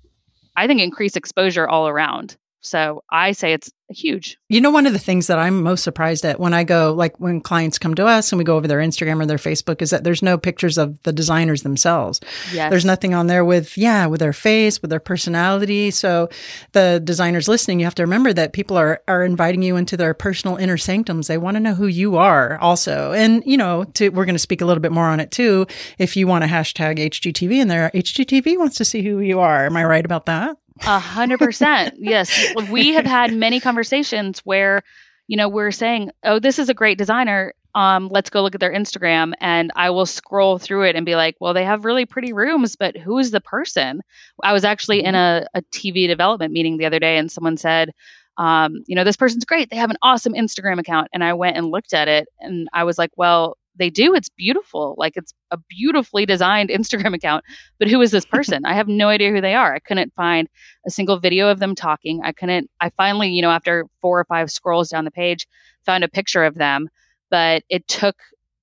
[0.56, 2.38] I think, increase exposure all around.
[2.66, 4.38] So I say it's huge.
[4.50, 7.20] You know, one of the things that I'm most surprised at when I go, like
[7.20, 9.92] when clients come to us and we go over their Instagram or their Facebook, is
[9.92, 12.20] that there's no pictures of the designers themselves.
[12.52, 12.70] Yes.
[12.70, 15.92] There's nothing on there with, yeah, with their face, with their personality.
[15.92, 16.30] So
[16.72, 20.14] the designers listening, you have to remember that people are, are inviting you into their
[20.14, 21.28] personal inner sanctums.
[21.28, 23.12] They want to know who you are also.
[23.12, 25.68] And, you know, to, we're going to speak a little bit more on it too.
[26.00, 29.66] If you want to hashtag HGTV in there, HGTV wants to see who you are.
[29.68, 30.58] Am I right about that?
[30.82, 31.96] A hundred percent.
[31.98, 32.54] Yes.
[32.70, 34.84] We have had many conversations where,
[35.28, 37.54] you know, we're saying, oh, this is a great designer.
[37.74, 39.34] Um, let's go look at their Instagram.
[39.40, 42.76] And I will scroll through it and be like, well, they have really pretty rooms,
[42.76, 44.02] but who is the person?
[44.44, 47.92] I was actually in a, a TV development meeting the other day and someone said,
[48.38, 49.70] um, you know, this person's great.
[49.70, 51.10] They have an awesome Instagram account.
[51.14, 54.14] And I went and looked at it and I was like, well, they do.
[54.16, 54.96] It's beautiful.
[54.98, 57.44] Like it's a beautifully designed Instagram account.
[57.80, 58.66] But who is this person?
[58.66, 59.74] I have no idea who they are.
[59.74, 60.48] I couldn't find
[60.88, 62.22] a single video of them talking.
[62.24, 65.48] I couldn't, I finally, you know, after four or five scrolls down the page,
[65.86, 66.90] found a picture of them.
[67.30, 68.16] But it took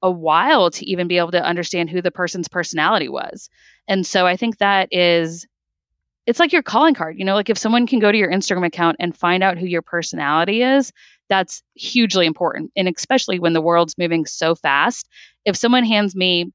[0.02, 3.48] a while to even be able to understand who the person's personality was.
[3.88, 5.46] And so I think that is
[6.26, 7.18] it's like your calling card.
[7.18, 9.66] You know, like if someone can go to your Instagram account and find out who
[9.66, 10.92] your personality is,
[11.28, 12.72] that's hugely important.
[12.76, 15.08] And especially when the world's moving so fast.
[15.44, 16.52] If someone hands me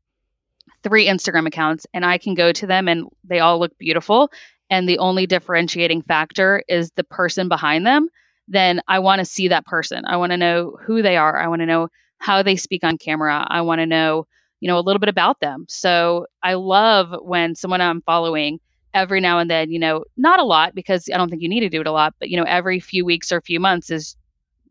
[0.84, 4.32] three Instagram accounts and I can go to them and they all look beautiful,
[4.69, 8.10] and the only differentiating factor is the person behind them,
[8.47, 10.03] then I want to see that person.
[10.06, 11.38] I want to know who they are.
[11.38, 13.45] I want to know how they speak on camera.
[13.47, 14.27] I want to know,
[14.60, 15.65] you know, a little bit about them.
[15.69, 18.60] So I love when someone I'm following
[18.97, 21.62] every now and then, you know, not a lot because I don't think you need
[21.62, 23.89] to do it a lot, but you know, every few weeks or a few months
[23.89, 24.15] is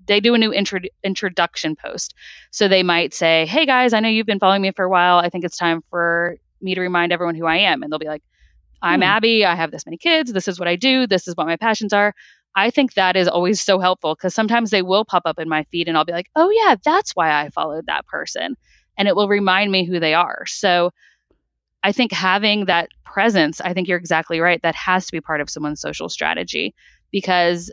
[0.06, 2.14] they do a new intro- introduction post.
[2.50, 5.18] So they might say, "Hey guys, I know you've been following me for a while.
[5.18, 8.06] I think it's time for me to remind everyone who I am." And they'll be
[8.06, 8.22] like,
[8.82, 9.04] "I'm hmm.
[9.04, 9.44] Abby.
[9.44, 10.32] I have this many kids.
[10.32, 11.06] This is what I do.
[11.06, 12.14] This is what my passions are."
[12.54, 15.64] I think that is always so helpful because sometimes they will pop up in my
[15.64, 18.56] feed and I'll be like, "Oh yeah, that's why I followed that person."
[18.98, 20.46] And it will remind me who they are.
[20.46, 20.90] So
[21.82, 24.60] I think having that presence, I think you're exactly right.
[24.62, 26.74] That has to be part of someone's social strategy
[27.12, 27.72] because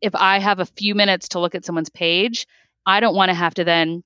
[0.00, 2.46] if I have a few minutes to look at someone's page,
[2.84, 4.02] I don't want to have to then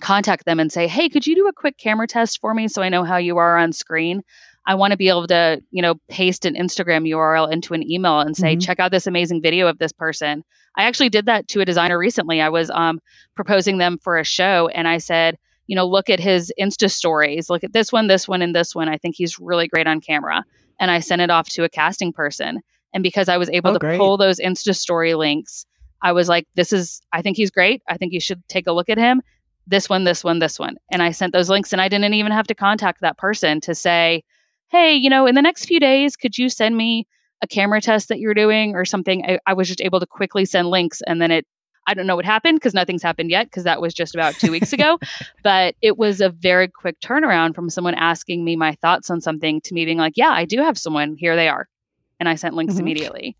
[0.00, 2.82] contact them and say, "Hey, could you do a quick camera test for me so
[2.82, 4.22] I know how you are on screen?"
[4.64, 8.20] I want to be able to, you know, paste an Instagram URL into an email
[8.20, 8.60] and say, mm-hmm.
[8.60, 10.44] "Check out this amazing video of this person."
[10.76, 12.40] I actually did that to a designer recently.
[12.40, 13.00] I was um,
[13.34, 15.36] proposing them for a show, and I said,
[15.66, 18.74] you know, look at his Insta stories, look at this one, this one, and this
[18.74, 18.88] one.
[18.88, 20.44] I think he's really great on camera.
[20.80, 22.60] And I sent it off to a casting person.
[22.92, 23.98] And because I was able oh, to great.
[23.98, 25.64] pull those Insta story links,
[26.02, 27.82] I was like, this is, I think he's great.
[27.88, 29.22] I think you should take a look at him.
[29.66, 30.76] This one, this one, this one.
[30.90, 33.74] And I sent those links and I didn't even have to contact that person to
[33.74, 34.24] say,
[34.70, 37.06] hey, you know, in the next few days, could you send me
[37.40, 39.24] a camera test that you're doing or something?
[39.24, 41.46] I, I was just able to quickly send links and then it
[41.86, 44.50] I don't know what happened because nothing's happened yet because that was just about two
[44.50, 44.98] weeks ago.
[45.42, 49.60] But it was a very quick turnaround from someone asking me my thoughts on something
[49.62, 51.16] to me being like, yeah, I do have someone.
[51.16, 51.68] Here they are.
[52.20, 52.82] And I sent links mm-hmm.
[52.82, 53.36] immediately.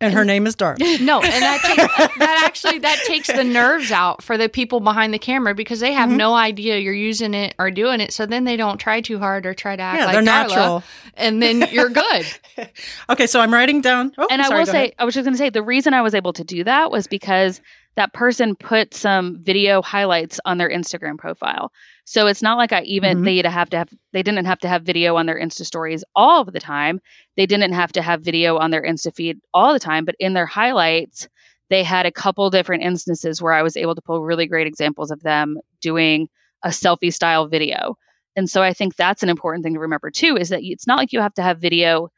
[0.00, 0.78] And her name is Dark.
[1.00, 5.12] No, and that takes, that actually that takes the nerves out for the people behind
[5.12, 6.18] the camera because they have mm-hmm.
[6.18, 8.12] no idea you're using it or doing it.
[8.12, 10.48] So then they don't try too hard or try to act yeah, like they're Darla,
[10.48, 10.82] natural,
[11.14, 12.26] and then you're good.
[13.10, 14.12] okay, so I'm writing down.
[14.16, 14.94] Oh, and I will say, ahead.
[14.98, 17.06] I was just going to say, the reason I was able to do that was
[17.06, 17.60] because
[17.96, 21.72] that person put some video highlights on their Instagram profile.
[22.04, 23.24] So it's not like I even mm-hmm.
[23.24, 26.04] they to have to have they didn't have to have video on their Insta stories
[26.14, 27.00] all of the time.
[27.36, 30.34] They didn't have to have video on their Insta feed all the time, but in
[30.34, 31.28] their highlights,
[31.70, 35.10] they had a couple different instances where I was able to pull really great examples
[35.10, 36.28] of them doing
[36.62, 37.96] a selfie style video.
[38.36, 40.98] And so I think that's an important thing to remember too is that it's not
[40.98, 42.10] like you have to have video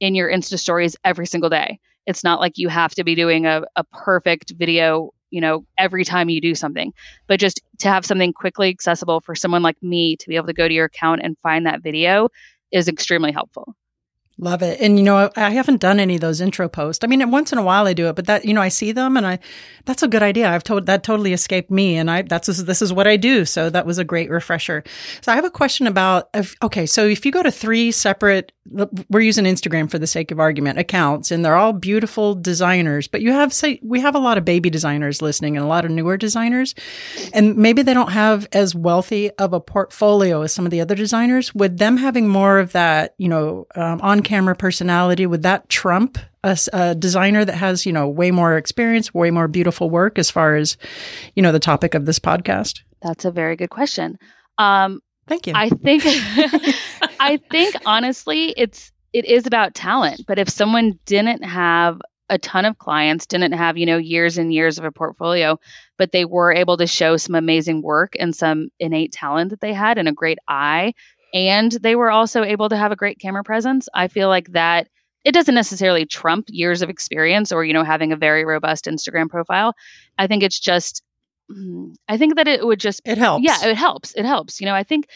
[0.00, 1.78] in your Insta stories every single day.
[2.06, 6.04] It's not like you have to be doing a, a perfect video you know, every
[6.04, 6.92] time you do something,
[7.26, 10.52] but just to have something quickly accessible for someone like me to be able to
[10.52, 12.28] go to your account and find that video
[12.72, 13.74] is extremely helpful.
[14.38, 14.78] Love it.
[14.80, 17.02] And you know, I haven't done any of those intro posts.
[17.02, 18.92] I mean, once in a while I do it, but that, you know, I see
[18.92, 19.38] them and I,
[19.86, 20.50] that's a good idea.
[20.50, 23.46] I've told that totally escaped me and I, that's, this is what I do.
[23.46, 24.84] So that was a great refresher.
[25.22, 28.52] So I have a question about, if, okay, so if you go to three separate,
[29.08, 33.22] we're using Instagram for the sake of argument accounts and they're all beautiful designers, but
[33.22, 35.90] you have, say, we have a lot of baby designers listening and a lot of
[35.90, 36.74] newer designers
[37.32, 40.94] and maybe they don't have as wealthy of a portfolio as some of the other
[40.94, 41.54] designers.
[41.54, 46.18] Would them having more of that, you know, um, on camera personality, would that trump
[46.42, 50.30] a, a, designer that has, you know, way more experience, way more beautiful work as
[50.30, 50.76] far as,
[51.34, 52.82] you know, the topic of this podcast?
[53.00, 54.18] That's a very good question.
[54.58, 55.52] Um, Thank you.
[55.54, 56.02] I think,
[57.20, 60.22] I think honestly, it's, it is about talent.
[60.26, 64.52] But if someone didn't have a ton of clients, didn't have, you know, years and
[64.52, 65.58] years of a portfolio,
[65.96, 69.72] but they were able to show some amazing work and some innate talent that they
[69.72, 70.92] had and a great eye
[71.36, 73.88] and they were also able to have a great camera presence.
[73.92, 74.88] I feel like that
[75.24, 79.28] it doesn't necessarily trump years of experience or you know having a very robust Instagram
[79.28, 79.74] profile.
[80.16, 81.02] I think it's just
[81.50, 83.44] mm, I think that it would just it helps.
[83.44, 84.14] Yeah, it helps.
[84.14, 84.60] It helps.
[84.60, 85.08] You know, I think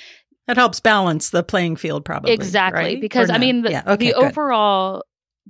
[0.48, 2.32] it helps balance the playing field probably.
[2.32, 2.82] Exactly.
[2.82, 3.00] Right?
[3.00, 3.82] Because I mean the, yeah.
[3.86, 5.04] okay, the overall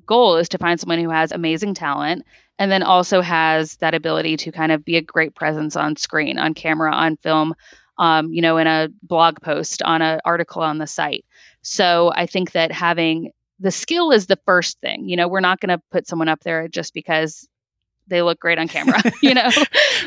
[0.07, 2.25] goal is to find someone who has amazing talent
[2.59, 6.39] and then also has that ability to kind of be a great presence on screen,
[6.39, 7.55] on camera, on film,
[8.01, 11.25] um, you know, in a blog post, on an article on the site.
[11.61, 15.07] So I think that having the skill is the first thing.
[15.07, 17.47] You know, we're not going to put someone up there just because
[18.07, 19.03] they look great on camera.
[19.23, 19.51] you know,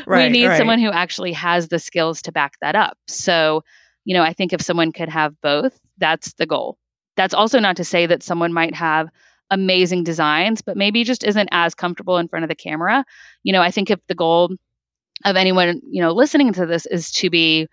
[0.06, 0.58] right, we need right.
[0.58, 2.98] someone who actually has the skills to back that up.
[3.06, 3.62] So,
[4.04, 6.76] you know, I think if someone could have both, that's the goal.
[7.16, 9.08] That's also not to say that someone might have
[9.50, 13.04] amazing designs, but maybe just isn't as comfortable in front of the camera.
[13.44, 14.50] You know, I think if the goal
[15.24, 17.68] of anyone, you know, listening to this is to be,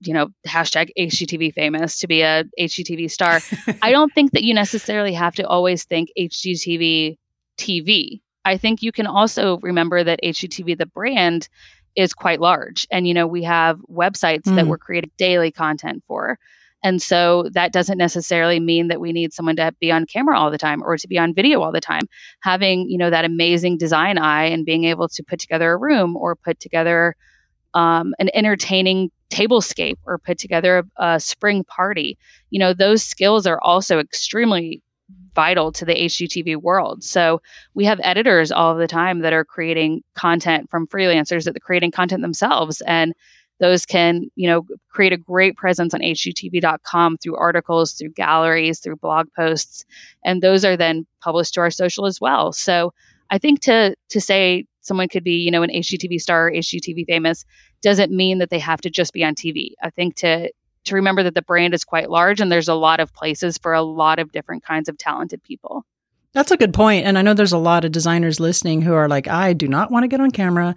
[0.00, 3.40] you know, hashtag HGTV famous, to be a HGTV star,
[3.82, 7.16] I don't think that you necessarily have to always think HGTV
[7.58, 8.20] TV.
[8.44, 11.48] I think you can also remember that HGTV, the brand,
[11.96, 12.86] is quite large.
[12.90, 14.56] And, you know, we have websites mm.
[14.56, 16.38] that we're creating daily content for.
[16.82, 20.50] And so that doesn't necessarily mean that we need someone to be on camera all
[20.50, 22.02] the time or to be on video all the time.
[22.40, 26.14] Having, you know, that amazing design eye and being able to put together a room
[26.14, 27.16] or put together
[27.74, 32.18] um, an entertaining tablescape or put together a, a spring party,
[32.50, 34.82] you know, those skills are also extremely
[35.34, 37.02] vital to the HGTV world.
[37.02, 37.42] So
[37.74, 41.90] we have editors all the time that are creating content from freelancers that are creating
[41.90, 42.80] content themselves.
[42.80, 43.14] And
[43.60, 48.96] those can, you know, create a great presence on hgtv.com through articles, through galleries, through
[48.96, 49.84] blog posts,
[50.24, 52.52] and those are then published to our social as well.
[52.52, 52.92] So
[53.30, 57.06] I think to to say someone could be, you know, an HGTV star or HGTV
[57.06, 57.44] famous
[57.82, 59.72] doesn't mean that they have to just be on TV.
[59.82, 60.50] I think to
[60.84, 63.72] to remember that the brand is quite large and there's a lot of places for
[63.72, 65.84] a lot of different kinds of talented people.
[66.34, 67.06] That's a good point.
[67.06, 69.92] And I know there's a lot of designers listening who are like, I do not
[69.92, 70.74] want to get on camera.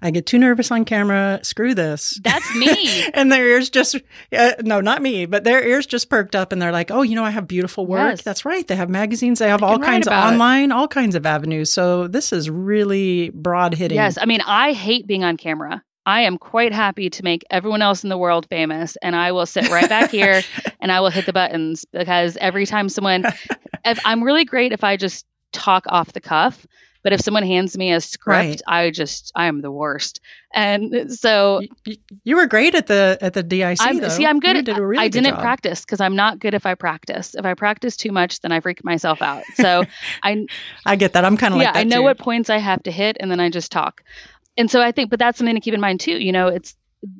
[0.00, 1.40] I get too nervous on camera.
[1.42, 2.18] Screw this.
[2.22, 3.08] That's me.
[3.12, 3.96] and their ears just,
[4.32, 7.16] uh, no, not me, but their ears just perked up and they're like, oh, you
[7.16, 8.10] know, I have beautiful work.
[8.10, 8.22] Yes.
[8.22, 8.66] That's right.
[8.66, 9.40] They have magazines.
[9.40, 10.74] They have all kinds of online, it.
[10.74, 11.72] all kinds of avenues.
[11.72, 13.96] So this is really broad hitting.
[13.96, 14.16] Yes.
[14.16, 15.82] I mean, I hate being on camera.
[16.06, 19.46] I am quite happy to make everyone else in the world famous, and I will
[19.46, 20.42] sit right back here
[20.80, 23.24] and I will hit the buttons because every time someone,
[23.84, 26.66] if I'm really great if I just talk off the cuff,
[27.02, 28.62] but if someone hands me a script, right.
[28.66, 30.20] I just I am the worst.
[30.52, 33.78] And so you, you were great at the at the DIC.
[33.80, 34.08] I'm, though.
[34.08, 34.56] See, I'm good.
[34.56, 35.40] You did a really I good didn't job.
[35.40, 37.34] practice because I'm not good if I practice.
[37.34, 39.44] If I practice too much, then I freak myself out.
[39.54, 39.84] So
[40.22, 40.46] I
[40.84, 41.24] I get that.
[41.24, 41.66] I'm kind of yeah.
[41.66, 42.02] like that I know too.
[42.02, 44.02] what points I have to hit, and then I just talk
[44.60, 46.12] and so I think, but that's something to keep in mind too.
[46.12, 46.76] You know, it's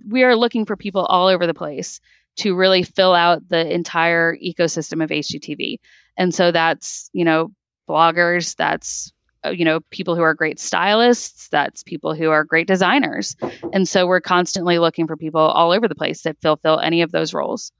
[0.06, 2.00] we are looking for people all over the place
[2.36, 5.78] to really fill out the entire ecosystem of HGTV.
[6.18, 7.50] And so that's, you know,
[7.88, 9.10] bloggers, that's
[9.42, 13.36] uh, you know, people who are great stylists, that's people who are great designers.
[13.72, 17.10] And so we're constantly looking for people all over the place that fulfill any of
[17.10, 17.72] those roles.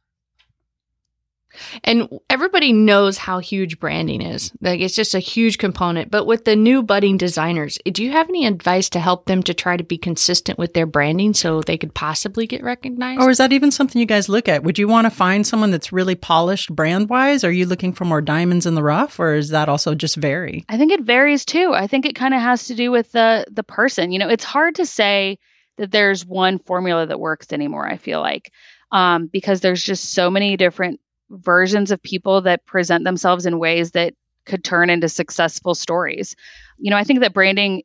[1.84, 4.52] And everybody knows how huge branding is.
[4.60, 6.10] Like it's just a huge component.
[6.10, 9.54] But with the new budding designers, do you have any advice to help them to
[9.54, 13.20] try to be consistent with their branding so they could possibly get recognized?
[13.20, 14.62] Or is that even something you guys look at?
[14.62, 17.44] Would you want to find someone that's really polished brand wise?
[17.44, 20.64] Are you looking for more diamonds in the rough or is that also just vary?
[20.68, 21.72] I think it varies too.
[21.74, 24.12] I think it kind of has to do with the the person.
[24.12, 25.38] You know, it's hard to say
[25.78, 28.52] that there's one formula that works anymore, I feel like.
[28.92, 31.00] Um, because there's just so many different
[31.30, 34.14] versions of people that present themselves in ways that
[34.44, 36.34] could turn into successful stories.
[36.78, 37.84] You know, I think that branding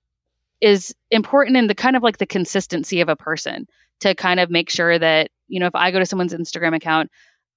[0.61, 3.67] is important in the kind of like the consistency of a person
[3.99, 7.11] to kind of make sure that, you know, if I go to someone's Instagram account,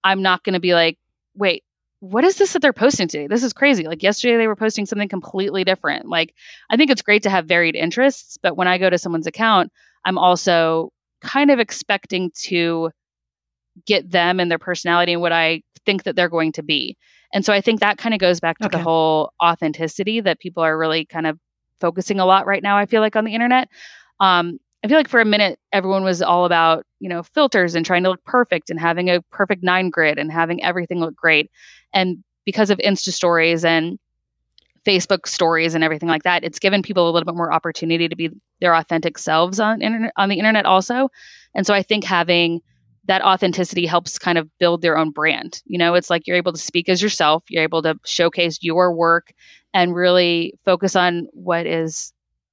[0.04, 0.98] I'm not going to be like,
[1.34, 1.64] wait,
[2.00, 3.26] what is this that they're posting today?
[3.26, 3.84] This is crazy.
[3.84, 6.06] Like yesterday they were posting something completely different.
[6.06, 6.34] Like
[6.70, 9.72] I think it's great to have varied interests, but when I go to someone's account,
[10.04, 12.90] I'm also kind of expecting to
[13.86, 16.98] get them and their personality and what I think that they're going to be.
[17.32, 18.76] And so I think that kind of goes back to Okay.
[18.76, 21.38] the whole authenticity that people are really kind of
[21.80, 23.68] focusing a lot right now, I feel like on the internet.
[24.20, 27.86] Um, I feel like for a minute, everyone was all about, you know, filters and
[27.86, 31.50] trying to look perfect and having a perfect nine grid and having everything look great.
[31.94, 33.98] And because of Insta stories and
[34.84, 38.16] Facebook stories and everything like that, it's given people a little bit more opportunity to
[38.16, 41.08] be their authentic selves on internet on the internet also.
[41.54, 42.60] And so I think having
[43.08, 45.60] that authenticity helps kind of build their own brand.
[45.64, 48.94] You know, it's like you're able to speak as yourself, you're able to showcase your
[48.94, 49.32] work
[49.74, 52.12] and really focus on what is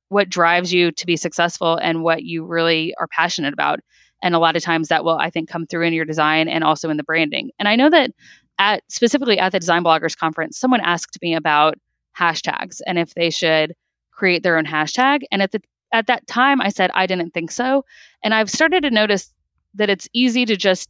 [0.10, 3.80] what drives you to be successful and what you really are passionate about.
[4.24, 6.64] And a lot of times that will I think come through in your design and
[6.64, 7.52] also in the branding.
[7.60, 8.12] And I know that
[8.58, 11.76] at specifically at the design bloggers conference, someone asked me about
[12.18, 13.74] hashtags and if they should
[14.12, 15.24] create their own hashtag.
[15.32, 17.84] And at the at that time I said I didn't think so.
[18.24, 19.34] And I've started to notice
[19.76, 20.90] that it's easy to just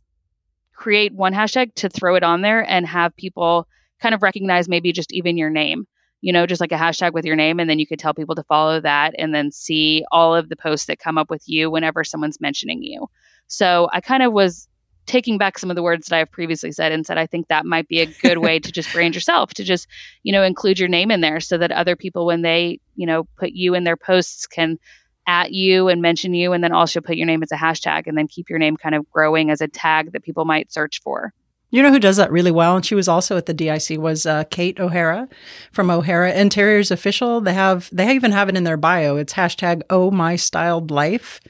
[0.74, 3.68] create one hashtag to throw it on there and have people
[4.02, 5.86] kind of recognize maybe just even your name.
[6.22, 7.60] you know, just like a hashtag with your name.
[7.60, 10.56] And then you could tell people to follow that and then see all of the
[10.56, 13.08] posts that come up with you whenever someone's mentioning you.
[13.48, 14.68] So I kind of was
[15.06, 17.64] taking back some of the words that I've previously said and said I think that
[17.64, 19.88] might be a good way to just brand yourself to just
[20.24, 23.26] you know include your name in there so that other people when they you know
[23.38, 24.80] put you in their posts can
[25.28, 28.18] at you and mention you and then also put your name as a hashtag and
[28.18, 31.34] then keep your name kind of growing as a tag that people might search for.
[31.72, 34.26] You know who does that really well, and she was also at the DIC was
[34.26, 35.28] uh, Kate O'Hara
[35.74, 37.42] from O'Hara Interiors Official.
[37.42, 39.18] They have they even have it in their bio.
[39.18, 41.42] It's hashtag Oh My Styled Life,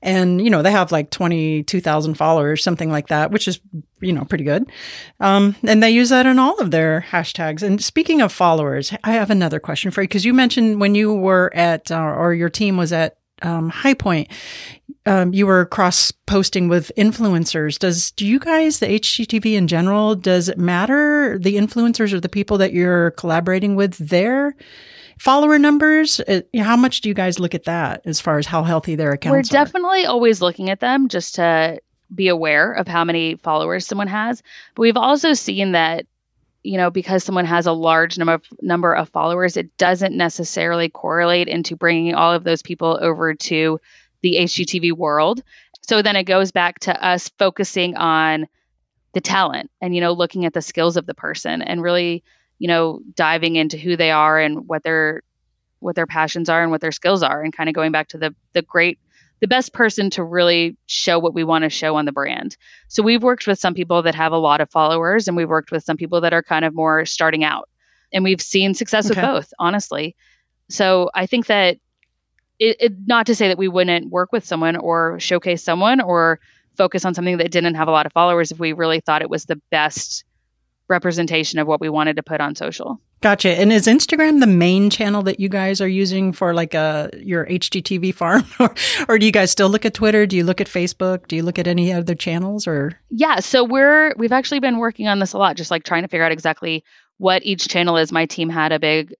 [0.00, 3.58] and you know they have like twenty two thousand followers, something like that, which is
[4.00, 4.70] you know pretty good.
[5.18, 7.62] Um, and they use that in all of their hashtags.
[7.62, 11.12] And speaking of followers, I have another question for you because you mentioned when you
[11.12, 14.28] were at uh, or your team was at um, High Point,
[15.06, 17.78] um, you were cross posting with influencers.
[17.78, 22.28] Does do you guys, the HGTV in general, does it matter the influencers or the
[22.28, 24.54] people that you're collaborating with their
[25.18, 26.20] follower numbers?
[26.20, 29.12] Uh, how much do you guys look at that as far as how healthy their
[29.12, 31.80] accounts We're definitely always looking at them just to
[32.14, 34.42] be aware of how many followers someone has.
[34.74, 36.06] But we've also seen that
[36.62, 40.88] you know, because someone has a large number of, number of followers, it doesn't necessarily
[40.88, 43.80] correlate into bringing all of those people over to
[44.22, 45.42] the HGTV world.
[45.82, 48.46] So then it goes back to us focusing on
[49.12, 52.22] the talent and, you know, looking at the skills of the person and really,
[52.58, 55.22] you know, diving into who they are and what their
[55.80, 58.18] what their passions are and what their skills are and kind of going back to
[58.18, 59.00] the the great
[59.42, 62.56] the best person to really show what we want to show on the brand.
[62.86, 65.72] So we've worked with some people that have a lot of followers and we've worked
[65.72, 67.68] with some people that are kind of more starting out.
[68.12, 69.20] And we've seen success okay.
[69.20, 70.14] with both, honestly.
[70.70, 71.78] So I think that
[72.60, 76.38] it, it, not to say that we wouldn't work with someone or showcase someone or
[76.76, 79.30] focus on something that didn't have a lot of followers if we really thought it
[79.30, 80.22] was the best
[80.92, 83.00] representation of what we wanted to put on social.
[83.22, 83.50] Gotcha.
[83.50, 87.16] And is Instagram the main channel that you guys are using for like a uh,
[87.18, 88.74] your HGTV farm, or
[89.08, 90.26] or do you guys still look at Twitter?
[90.26, 91.26] Do you look at Facebook?
[91.28, 92.66] Do you look at any other channels?
[92.66, 96.02] Or yeah, so we're we've actually been working on this a lot, just like trying
[96.02, 96.84] to figure out exactly
[97.18, 98.12] what each channel is.
[98.12, 99.14] My team had a big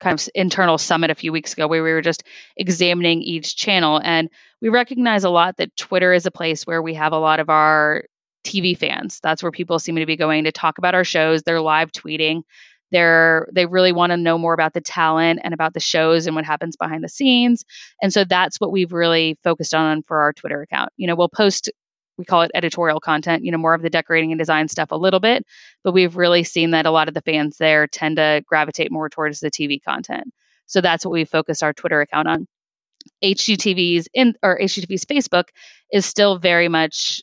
[0.00, 2.22] kind of internal summit a few weeks ago where we were just
[2.56, 6.94] examining each channel, and we recognize a lot that Twitter is a place where we
[6.94, 8.04] have a lot of our
[8.44, 9.20] TV fans.
[9.22, 11.42] That's where people seem to be going to talk about our shows.
[11.42, 12.42] They're live tweeting
[12.92, 16.36] they're they really want to know more about the talent and about the shows and
[16.36, 17.64] what happens behind the scenes.
[18.00, 20.90] And so that's what we've really focused on for our Twitter account.
[20.96, 21.70] You know, we'll post
[22.18, 24.96] we call it editorial content, you know, more of the decorating and design stuff a
[24.96, 25.46] little bit,
[25.82, 29.08] but we've really seen that a lot of the fans there tend to gravitate more
[29.08, 30.30] towards the TV content.
[30.66, 32.46] So that's what we focus our Twitter account on.
[33.24, 35.44] HGTV's in or HGTV's Facebook
[35.90, 37.22] is still very much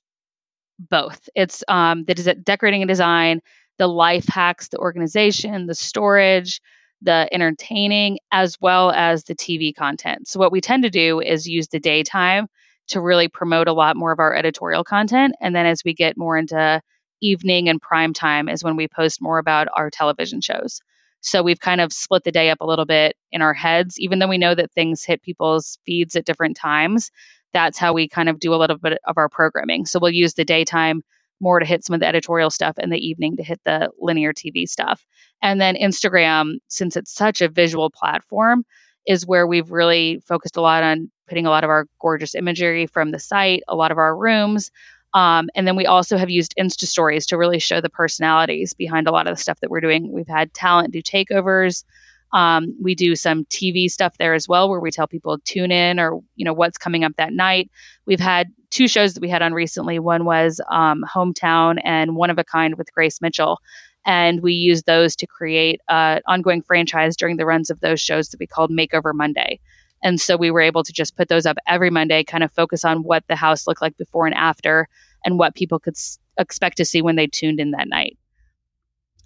[0.80, 1.30] both.
[1.36, 3.42] It's um, the de- decorating and design,
[3.78, 6.62] the life hacks, the organization, the storage,
[7.02, 10.28] the entertaining, as well as the TV content.
[10.28, 12.48] So, what we tend to do is use the daytime
[12.90, 15.36] to really promote a lot more of our editorial content.
[15.42, 16.82] And then as we get more into
[17.22, 20.82] evening and prime time, is when we post more about our television shows.
[21.22, 24.20] So, we've kind of split the day up a little bit in our heads, even
[24.20, 27.12] though we know that things hit people's feeds at different times.
[27.54, 29.86] That's how we kind of do a little bit of our programming.
[29.86, 31.04] So, we'll use the daytime
[31.42, 34.34] more to hit some of the editorial stuff and the evening to hit the linear
[34.34, 35.06] TV stuff.
[35.42, 38.66] And then Instagram, since it's such a visual platform,
[39.08, 42.88] is where we've really focused a lot on putting a lot of our gorgeous imagery
[42.88, 44.72] from the site, a lot of our rooms.
[45.14, 49.08] Um, and then we also have used Insta stories to really show the personalities behind
[49.08, 50.12] a lot of the stuff that we're doing.
[50.12, 51.84] We've had talent do takeovers.
[52.32, 55.72] Um, we do some TV stuff there as well, where we tell people to tune
[55.72, 57.72] in or you know what's coming up that night.
[58.06, 60.00] We've had two shows that we had on recently.
[60.00, 63.60] One was um, Hometown and One of a Kind with Grace Mitchell,
[64.06, 68.30] and we used those to create an ongoing franchise during the runs of those shows
[68.30, 69.60] that we called Makeover Monday.
[70.02, 72.86] And so we were able to just put those up every Monday, kind of focus
[72.86, 74.88] on what the house looked like before and after,
[75.26, 78.18] and what people could s- expect to see when they tuned in that night.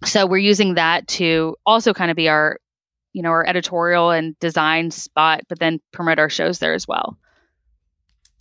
[0.06, 2.58] So we're using that to also kind of be our
[3.14, 7.18] you know, our editorial and design spot, but then promote our shows there as well.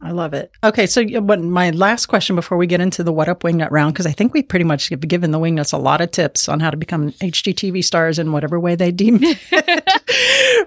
[0.04, 0.50] I love it.
[0.64, 3.94] Okay, so what my last question before we get into the what up wingnut round
[3.94, 6.58] because I think we pretty much have given the wingnuts a lot of tips on
[6.58, 9.20] how to become HGTV stars in whatever way they deem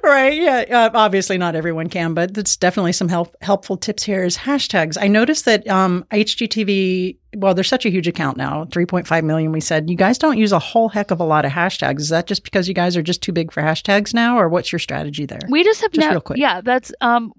[0.04, 0.34] right?
[0.34, 4.24] Yeah, uh, obviously not everyone can, but it's definitely some help helpful tips here.
[4.24, 4.98] Is hashtags.
[5.00, 7.18] I noticed that um, HGTV.
[7.38, 9.52] Well, there's such a huge account now, 3.5 million.
[9.52, 12.00] We said you guys don't use a whole heck of a lot of hashtags.
[12.00, 14.72] Is that just because you guys are just too big for hashtags now, or what's
[14.72, 15.42] your strategy there?
[15.50, 16.40] We just have just real quick.
[16.40, 17.34] Yeah, that's um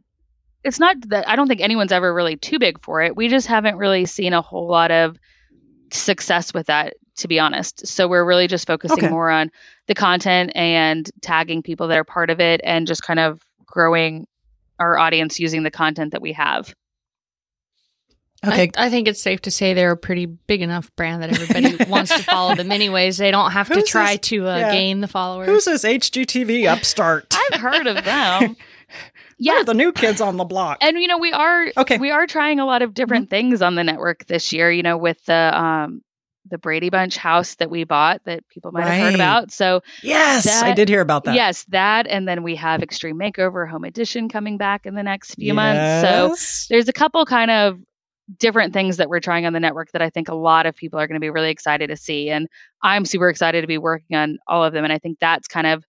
[0.65, 3.17] it's not that I don't think anyone's ever really too big for it.
[3.17, 5.17] We just haven't really seen a whole lot of
[5.91, 7.87] success with that to be honest.
[7.87, 9.09] So we're really just focusing Okay.
[9.09, 9.51] more on
[9.87, 14.27] the content and tagging people that are part of it and just kind of growing
[14.79, 16.75] our audience using the content that we have.
[18.47, 18.71] Okay.
[18.77, 21.85] I, I think it's safe to say they're a pretty big enough brand that everybody
[21.91, 23.17] wants to follow them anyways.
[23.17, 24.73] They don't have to try this- to uh, yeah.
[24.73, 25.49] gain the followers.
[25.49, 27.35] Who's this HGTV upstart?
[27.53, 28.57] I've heard of them.
[29.39, 30.79] yeah, the new kids on the block.
[30.81, 31.99] And you know, we are Okay.
[31.99, 34.97] we are trying a lot of different things on the network this year, you know,
[34.97, 36.03] with the um
[36.49, 39.51] the Brady Bunch house that we bought that people might have heard about.
[39.51, 41.35] So yes, I did hear about that.
[41.35, 45.35] Yes, that and then we have Extreme Makeover Home Edition coming back in the next
[45.35, 46.01] few months.
[46.01, 46.37] So
[46.71, 47.81] there's a couple kind of
[48.39, 50.99] different things that we're trying on the network that I think a lot of people
[50.99, 52.29] are going to be really excited to see.
[52.29, 52.49] And
[52.83, 54.85] I'm super excited to be working on all of them.
[54.85, 55.85] And I think that's kind of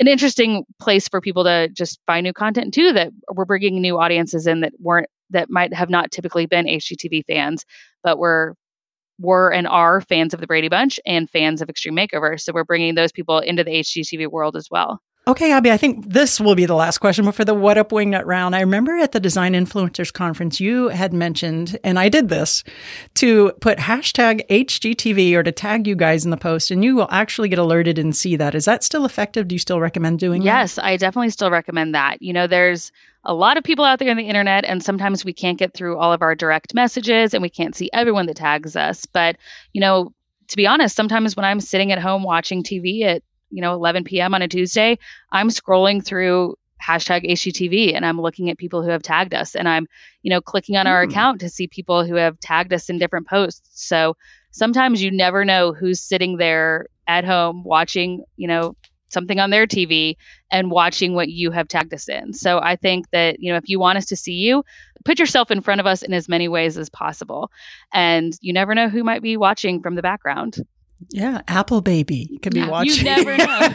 [0.00, 3.98] an interesting place for people to just find new content too, that we're bringing new
[3.98, 7.64] audiences in that weren't, that might have not typically been HGTV fans,
[8.02, 8.54] but were
[9.18, 12.40] were and are fans of the Brady Bunch and fans of Extreme Makeover.
[12.40, 15.00] So we're bringing those people into the HGTV world as well.
[15.28, 17.90] Okay, Abby, I think this will be the last question but for the What Up
[17.90, 18.56] Wingnut round.
[18.56, 22.64] I remember at the Design Influencers Conference, you had mentioned, and I did this,
[23.16, 27.08] to put hashtag HGTV or to tag you guys in the post, and you will
[27.10, 28.54] actually get alerted and see that.
[28.54, 29.48] Is that still effective?
[29.48, 30.46] Do you still recommend doing that?
[30.46, 32.22] Yes, I definitely still recommend that.
[32.22, 32.90] You know, there's
[33.22, 35.98] a lot of people out there on the internet, and sometimes we can't get through
[35.98, 39.04] all of our direct messages and we can't see everyone that tags us.
[39.04, 39.36] But,
[39.74, 40.14] you know,
[40.46, 44.04] to be honest, sometimes when I'm sitting at home watching TV at, you know, 11
[44.04, 44.34] p.m.
[44.34, 44.98] on a Tuesday,
[45.30, 49.68] I'm scrolling through hashtag HGTV and I'm looking at people who have tagged us and
[49.68, 49.86] I'm,
[50.22, 51.10] you know, clicking on our Hmm.
[51.10, 53.68] account to see people who have tagged us in different posts.
[53.72, 54.16] So
[54.52, 58.76] sometimes you never know who's sitting there at home watching, you know,
[59.08, 60.16] something on their TV
[60.52, 62.32] and watching what you have tagged us in.
[62.34, 64.64] So I think that, you know, if you want us to see you,
[65.04, 67.50] put yourself in front of us in as many ways as possible.
[67.92, 70.58] And you never know who might be watching from the background.
[71.10, 73.68] Yeah, Apple Baby could be Yeah, you never know.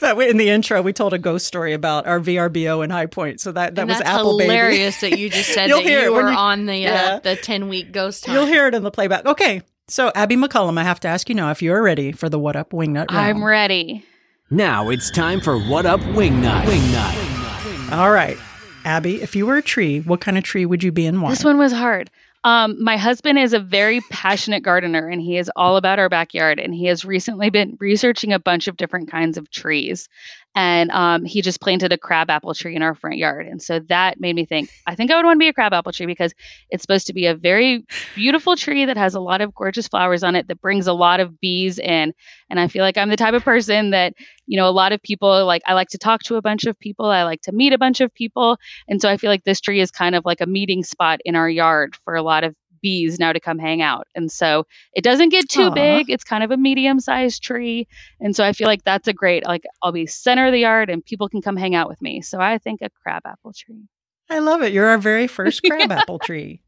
[0.00, 3.40] but in the intro, we told a ghost story about our VRBO in High Point.
[3.40, 6.04] So that, that and was that's Apple hilarious that you just said You'll that hear
[6.04, 7.14] you were you- on the Yeah.
[7.16, 8.34] uh, the ten week ghost time.
[8.34, 9.26] You'll hear it in the playback.
[9.26, 9.62] Okay.
[9.88, 12.56] So, Abbi McCollum, I have to ask you now if you're ready for the What
[12.56, 13.18] Up Wingnut round.
[13.38, 14.04] I'm ready.
[14.50, 16.62] Now it's time for What Up Wingnut.
[16.64, 17.92] Wingnut.
[17.92, 18.36] All right.
[18.84, 21.30] Abby, if you were a tree, what kind of tree would you be and why?
[21.30, 22.10] This one was hard.
[22.46, 26.60] Um, my husband is a very passionate gardener and he is all about our backyard.
[26.60, 30.08] And he has recently been researching a bunch of different kinds of trees.
[30.56, 33.46] And um, he just planted a crabapple tree in our front yard.
[33.46, 35.92] And so that made me think, I think I would want to be a crabapple
[35.92, 36.32] tree because
[36.70, 37.84] it's supposed to be a very
[38.14, 41.20] beautiful tree that has a lot of gorgeous flowers on it that brings a lot
[41.20, 42.14] of bees in.
[42.48, 44.14] And I feel like I'm the type of person that,
[44.46, 46.78] you know, a lot of people like, I like to talk to a bunch of
[46.78, 48.56] people, I like to meet a bunch of people.
[48.88, 51.36] And so I feel like this tree is kind of like a meeting spot in
[51.36, 52.54] our yard for a lot of
[52.86, 54.06] bees now to come hang out.
[54.14, 55.74] And so it doesn't get too Aw.
[55.74, 56.08] big.
[56.08, 57.88] It's kind of a medium sized tree.
[58.20, 60.88] And so I feel like that's a great, like, I'll be center of the yard
[60.88, 62.22] and people can come hang out with me.
[62.22, 63.88] So I think a crabapple tree.
[64.30, 64.72] I love it.
[64.72, 66.62] You're our very first crabapple tree.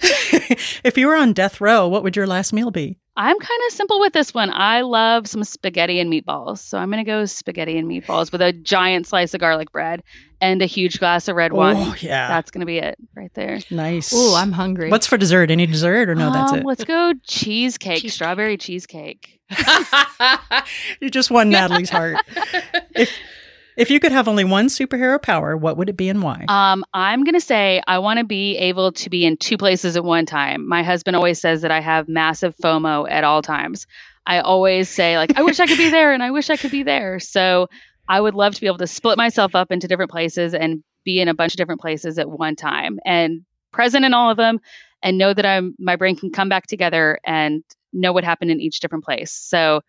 [0.00, 2.98] if you were on death row, what would your last meal be?
[3.20, 4.48] I'm kind of simple with this one.
[4.50, 6.58] I love some spaghetti and meatballs.
[6.58, 10.04] So I'm going to go spaghetti and meatballs with a giant slice of garlic bread
[10.40, 11.74] and a huge glass of red wine.
[11.76, 12.28] Oh, yeah.
[12.28, 13.58] That's going to be it right there.
[13.70, 14.12] nice.
[14.14, 14.88] Ooh, I'm hungry.
[14.88, 15.50] What's for dessert?
[15.50, 16.32] Any dessert or no?
[16.32, 16.64] that's Um, it.
[16.64, 18.12] Let's go cheesecake, Cheesecake.
[18.12, 19.40] strawberry cheesecake.
[21.00, 22.16] You just won Natalie's heart.
[22.94, 23.10] If
[23.78, 26.44] if you could have only one superhero power, what would it be and why?
[26.48, 30.04] Um, I'm gonna say I want to be able to be in two places at
[30.04, 30.68] one time.
[30.68, 33.86] My husband always says that I have massive FOMO at all times.
[34.26, 36.72] I always say like, I wish I could be there and I wish I could
[36.72, 37.20] be there.
[37.20, 37.68] So
[38.08, 41.20] I would love to be able to split myself up into different places and be
[41.20, 44.58] in a bunch of different places at one time and present in all of them
[45.02, 47.62] and know that I'm my brain can come back together and
[47.92, 49.32] know what happened in each different place.
[49.32, 49.82] So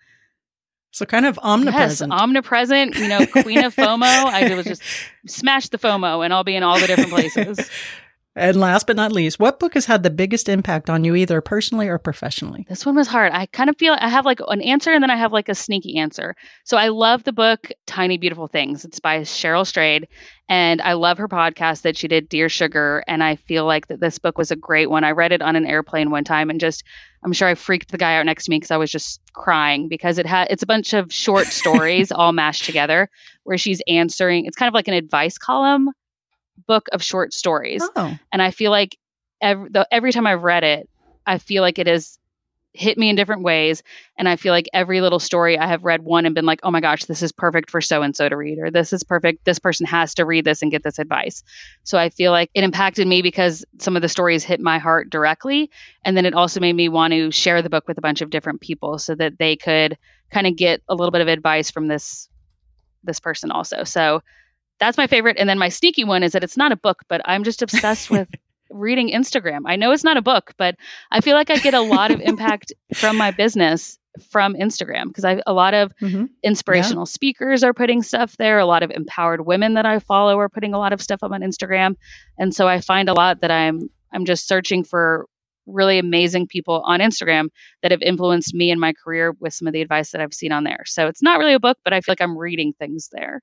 [0.91, 2.11] so kind of omnipresent.
[2.11, 4.03] Yes, omnipresent, you know, queen of FOMO.
[4.03, 4.81] I will just
[5.27, 7.69] smash the FOMO and I'll be in all the different places.
[8.35, 11.41] and last but not least, what book has had the biggest impact on you, either
[11.41, 12.65] personally or professionally?
[12.67, 13.33] This one was hard.
[13.33, 15.55] I kind of feel I have like an answer and then I have like a
[15.55, 16.35] sneaky answer.
[16.63, 18.83] So I love the book Tiny Beautiful Things.
[18.83, 20.07] It's by Cheryl Strayed
[20.47, 23.99] and I love her podcast that she did Dear Sugar and I feel like that
[23.99, 25.03] this book was a great one.
[25.03, 26.83] I read it on an airplane one time and just
[27.23, 29.87] I'm sure I freaked the guy out next to me cuz I was just crying
[29.87, 33.09] because it had it's a bunch of short stories all mashed together
[33.43, 35.89] where she's answering it's kind of like an advice column
[36.67, 37.83] book of short stories.
[37.95, 38.97] Oh, and I feel like
[39.41, 40.89] every the, every time I've read it,
[41.25, 42.18] I feel like it has
[42.79, 43.83] hit me in different ways.
[44.17, 46.71] And I feel like every little story I have read one and been like, oh
[46.71, 49.43] my gosh, this is perfect for so and so to read, or this is perfect.
[49.43, 51.43] This person has to read this and get this advice.
[51.83, 55.09] So I feel like it impacted me because some of the stories hit my heart
[55.09, 55.69] directly.
[56.05, 58.29] And then it also made me want to share the book with a bunch of
[58.29, 59.97] different people so that they could
[60.31, 62.29] kind of get a little bit of advice from this
[63.03, 63.83] this person also.
[63.83, 64.21] So
[64.79, 65.37] that's my favorite.
[65.37, 68.09] And then my sneaky one is that it's not a book, but I'm just obsessed
[68.09, 68.29] with
[68.69, 69.61] reading Instagram.
[69.65, 70.75] I know it's not a book, but
[71.11, 73.97] I feel like I get a lot of impact from my business
[74.31, 76.25] from Instagram because I a lot of Mm-hmm.
[76.43, 78.59] inspirational speakers are putting stuff there.
[78.59, 81.31] A lot of empowered women that I follow are putting a lot of stuff up
[81.31, 81.95] on Instagram,
[82.37, 85.25] and so I find a lot that I'm I'm just searching for
[85.67, 87.49] really amazing people on Instagram
[87.83, 90.51] that have influenced me in my career with some of the advice that I've seen
[90.51, 90.83] on there.
[90.85, 93.41] So it's not really a book, but I feel like I'm reading things there.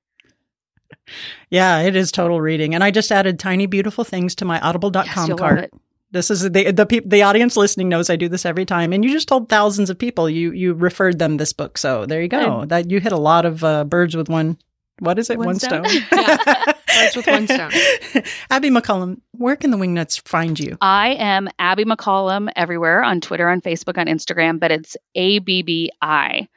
[1.49, 2.75] Yeah, it is total reading.
[2.75, 5.71] And I just added tiny beautiful things to my audible.com you'll cart.
[6.11, 9.03] This is the the peop the audience listening knows I do this every time, and
[9.03, 11.77] you just told thousands of people you you referred them this book.
[11.77, 12.65] So there you go.
[12.65, 14.57] That you hit a lot of uh, birds with one.
[14.99, 15.37] What is it?
[15.37, 15.85] One One, stone.
[15.85, 16.05] stone.
[16.11, 16.73] Yeah,
[17.03, 17.71] birds with one stone.
[18.49, 20.77] Abbi McCollum, where can the Wingnuts find you?
[20.81, 25.61] I am Abbi McCollum everywhere on Twitter, on Facebook, on Instagram, but it's A B
[25.61, 26.47] B I.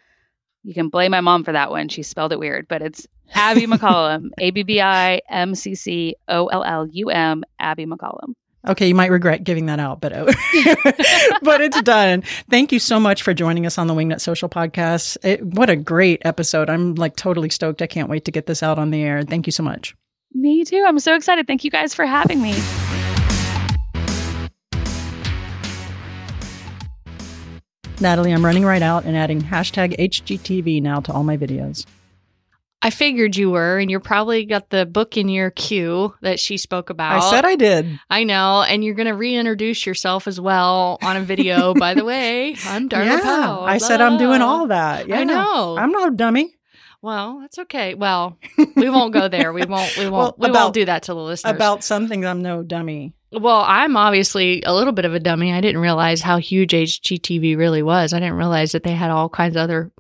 [0.63, 1.89] You can blame my mom for that one.
[1.89, 6.17] She spelled it weird, but it's Abbi McCollum, A B B I M C C
[6.29, 8.35] O L L U M, Abbi McCollum.
[8.69, 10.27] Okay, you might regret giving that out, but oh.
[11.43, 12.23] but it's done.
[12.51, 15.17] Thank you so much for joining us on the Wingnut Social Podcast.
[15.25, 16.69] It, what a great episode!
[16.69, 17.81] I'm like totally stoked.
[17.81, 19.23] I can't wait to get this out on the air.
[19.23, 19.97] Thank you so much.
[20.33, 20.85] Me too.
[20.87, 21.47] I'm so excited.
[21.47, 22.55] Thank you guys for having me.
[28.01, 31.85] Natalie, I'm running right out and adding hashtag HGTV now to all my videos.
[32.83, 36.57] I figured you were, and you're probably got the book in your queue that she
[36.57, 37.23] spoke about.
[37.23, 38.01] I said I did.
[38.09, 41.75] I know, and you're going to reintroduce yourself as well on a video.
[41.75, 43.65] By the way, I'm Darla yeah, Powell.
[43.65, 45.09] I said I'm doing all that.
[45.09, 45.77] Yeah, I know.
[45.79, 46.57] I'm not a dummy.
[47.03, 47.93] Well, that's okay.
[47.95, 48.39] Well,
[48.77, 49.53] we won't go there.
[49.53, 49.95] We won't.
[49.99, 50.13] We won't.
[50.13, 51.55] Well, we about- won't do that to the listeners.
[51.55, 53.13] About something I'm no dummy.
[53.33, 55.53] Well, I'm obviously a little bit of a dummy.
[55.53, 58.13] I didn't realize how huge HGTV really was.
[58.13, 59.93] I didn't realize that they had all kinds of other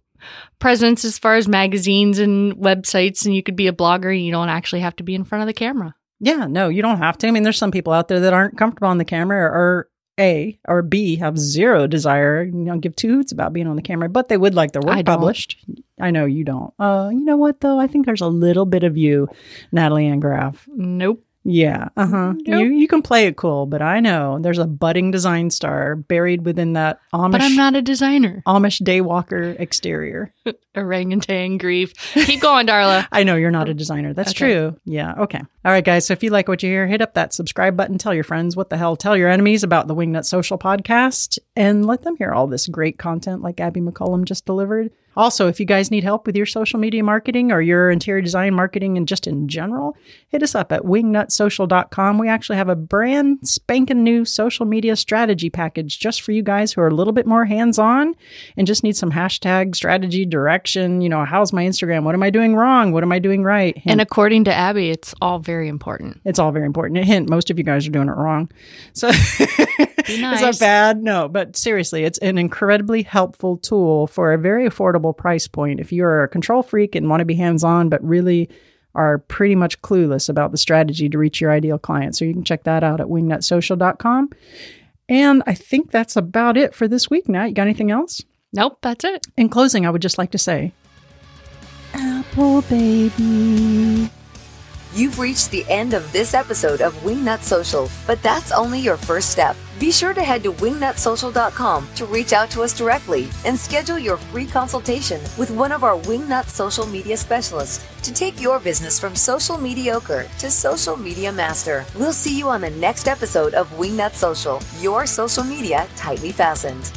[0.58, 4.32] presence as far as magazines and websites, and you could be a blogger and you
[4.32, 5.94] don't actually have to be in front of the camera.
[6.18, 7.28] Yeah, no, you don't have to.
[7.28, 10.58] I mean, there's some people out there that aren't comfortable on the camera or A
[10.68, 14.08] or B have zero desire, you know, give two hoots about being on the camera,
[14.08, 15.56] but they would like their work I published.
[15.98, 16.74] I know you don't.
[16.78, 17.78] Uh, you know what though?
[17.80, 19.28] I think there's a little bit of you,
[19.72, 20.68] Natalie Ann Graff.
[20.68, 21.24] Nope.
[21.43, 22.32] Yeah, uh huh.
[22.47, 22.47] Nope.
[22.47, 26.45] You you can play it cool, but I know there's a budding design star buried
[26.45, 28.43] within that Amish But I'm not a designer.
[28.47, 30.34] Amish daywalker exterior.
[30.76, 31.95] Orangutan grief.
[32.12, 33.07] Keep going, Darla.
[33.12, 34.12] I know you're not a designer.
[34.12, 34.53] That's Okay.
[34.53, 34.76] true.
[34.84, 35.14] Yeah.
[35.14, 35.41] Okay.
[35.64, 36.07] All right, guys.
[36.07, 37.97] So if you like what you hear, hit up that subscribe button.
[37.97, 38.95] Tell your friends what the hell.
[38.97, 42.99] Tell your enemies about the Wingnut Social podcast and let them hear all this great
[42.99, 44.91] content like Abbi McCollum just delivered.
[45.20, 48.54] Also, if you guys need help with your social media marketing or your interior design
[48.54, 49.94] marketing and just in general,
[50.28, 52.16] hit us up at wingnutsocial.com.
[52.16, 56.72] We actually have a brand spanking new social media strategy package just for you guys
[56.72, 58.14] who are a little bit more hands on
[58.56, 61.02] and just need some hashtag strategy direction.
[61.02, 62.04] You know, how's my Instagram?
[62.04, 62.92] What am I doing wrong?
[62.92, 63.76] What am I doing right?
[63.76, 66.18] Hint, And according to Abby, it's all very important.
[66.24, 67.04] it's all very important.
[67.04, 68.50] Hint, most of you guys are doing it wrong.
[68.94, 69.10] So
[70.06, 70.40] Be is nice.
[70.40, 71.02] that bad?
[71.02, 74.64] No, but seriously, it's an incredibly helpful tool for a very
[75.11, 75.80] affordable price point.
[75.80, 78.48] If you're a control freak and want to be hands on, but really
[78.94, 82.16] are pretty much clueless about the strategy to reach your ideal client.
[82.16, 84.30] So you can check that out at wingnutsocial.com.
[85.08, 87.28] And I think that's about it for this week.
[87.28, 88.22] Now, you got anything else?
[88.52, 89.26] Nope, that's it.
[89.36, 90.72] In closing, I would just like to say,
[91.94, 94.11] Apple baby.
[94.92, 99.30] You've reached the end of this episode of Wingnut Social, but that's only your first
[99.30, 99.56] step.
[99.80, 104.18] Be sure to head to wingnutsocial.com to reach out to us directly and schedule your
[104.18, 109.16] free consultation with one of our Wingnut social media specialists to take your business from
[109.16, 111.86] social mediocre to social media master.
[111.96, 116.92] We'll see you on the next episode of Wingnut Social, your social media tightly fastened.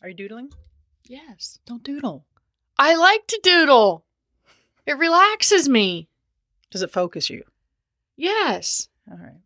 [0.00, 0.50] Are you doodling?
[1.08, 1.58] Yes.
[1.66, 2.24] Don't doodle.
[2.78, 4.04] I like to doodle.
[4.86, 6.08] It relaxes me.
[6.70, 7.42] Does it focus you?
[8.16, 8.88] Yes.
[9.10, 9.40] All right.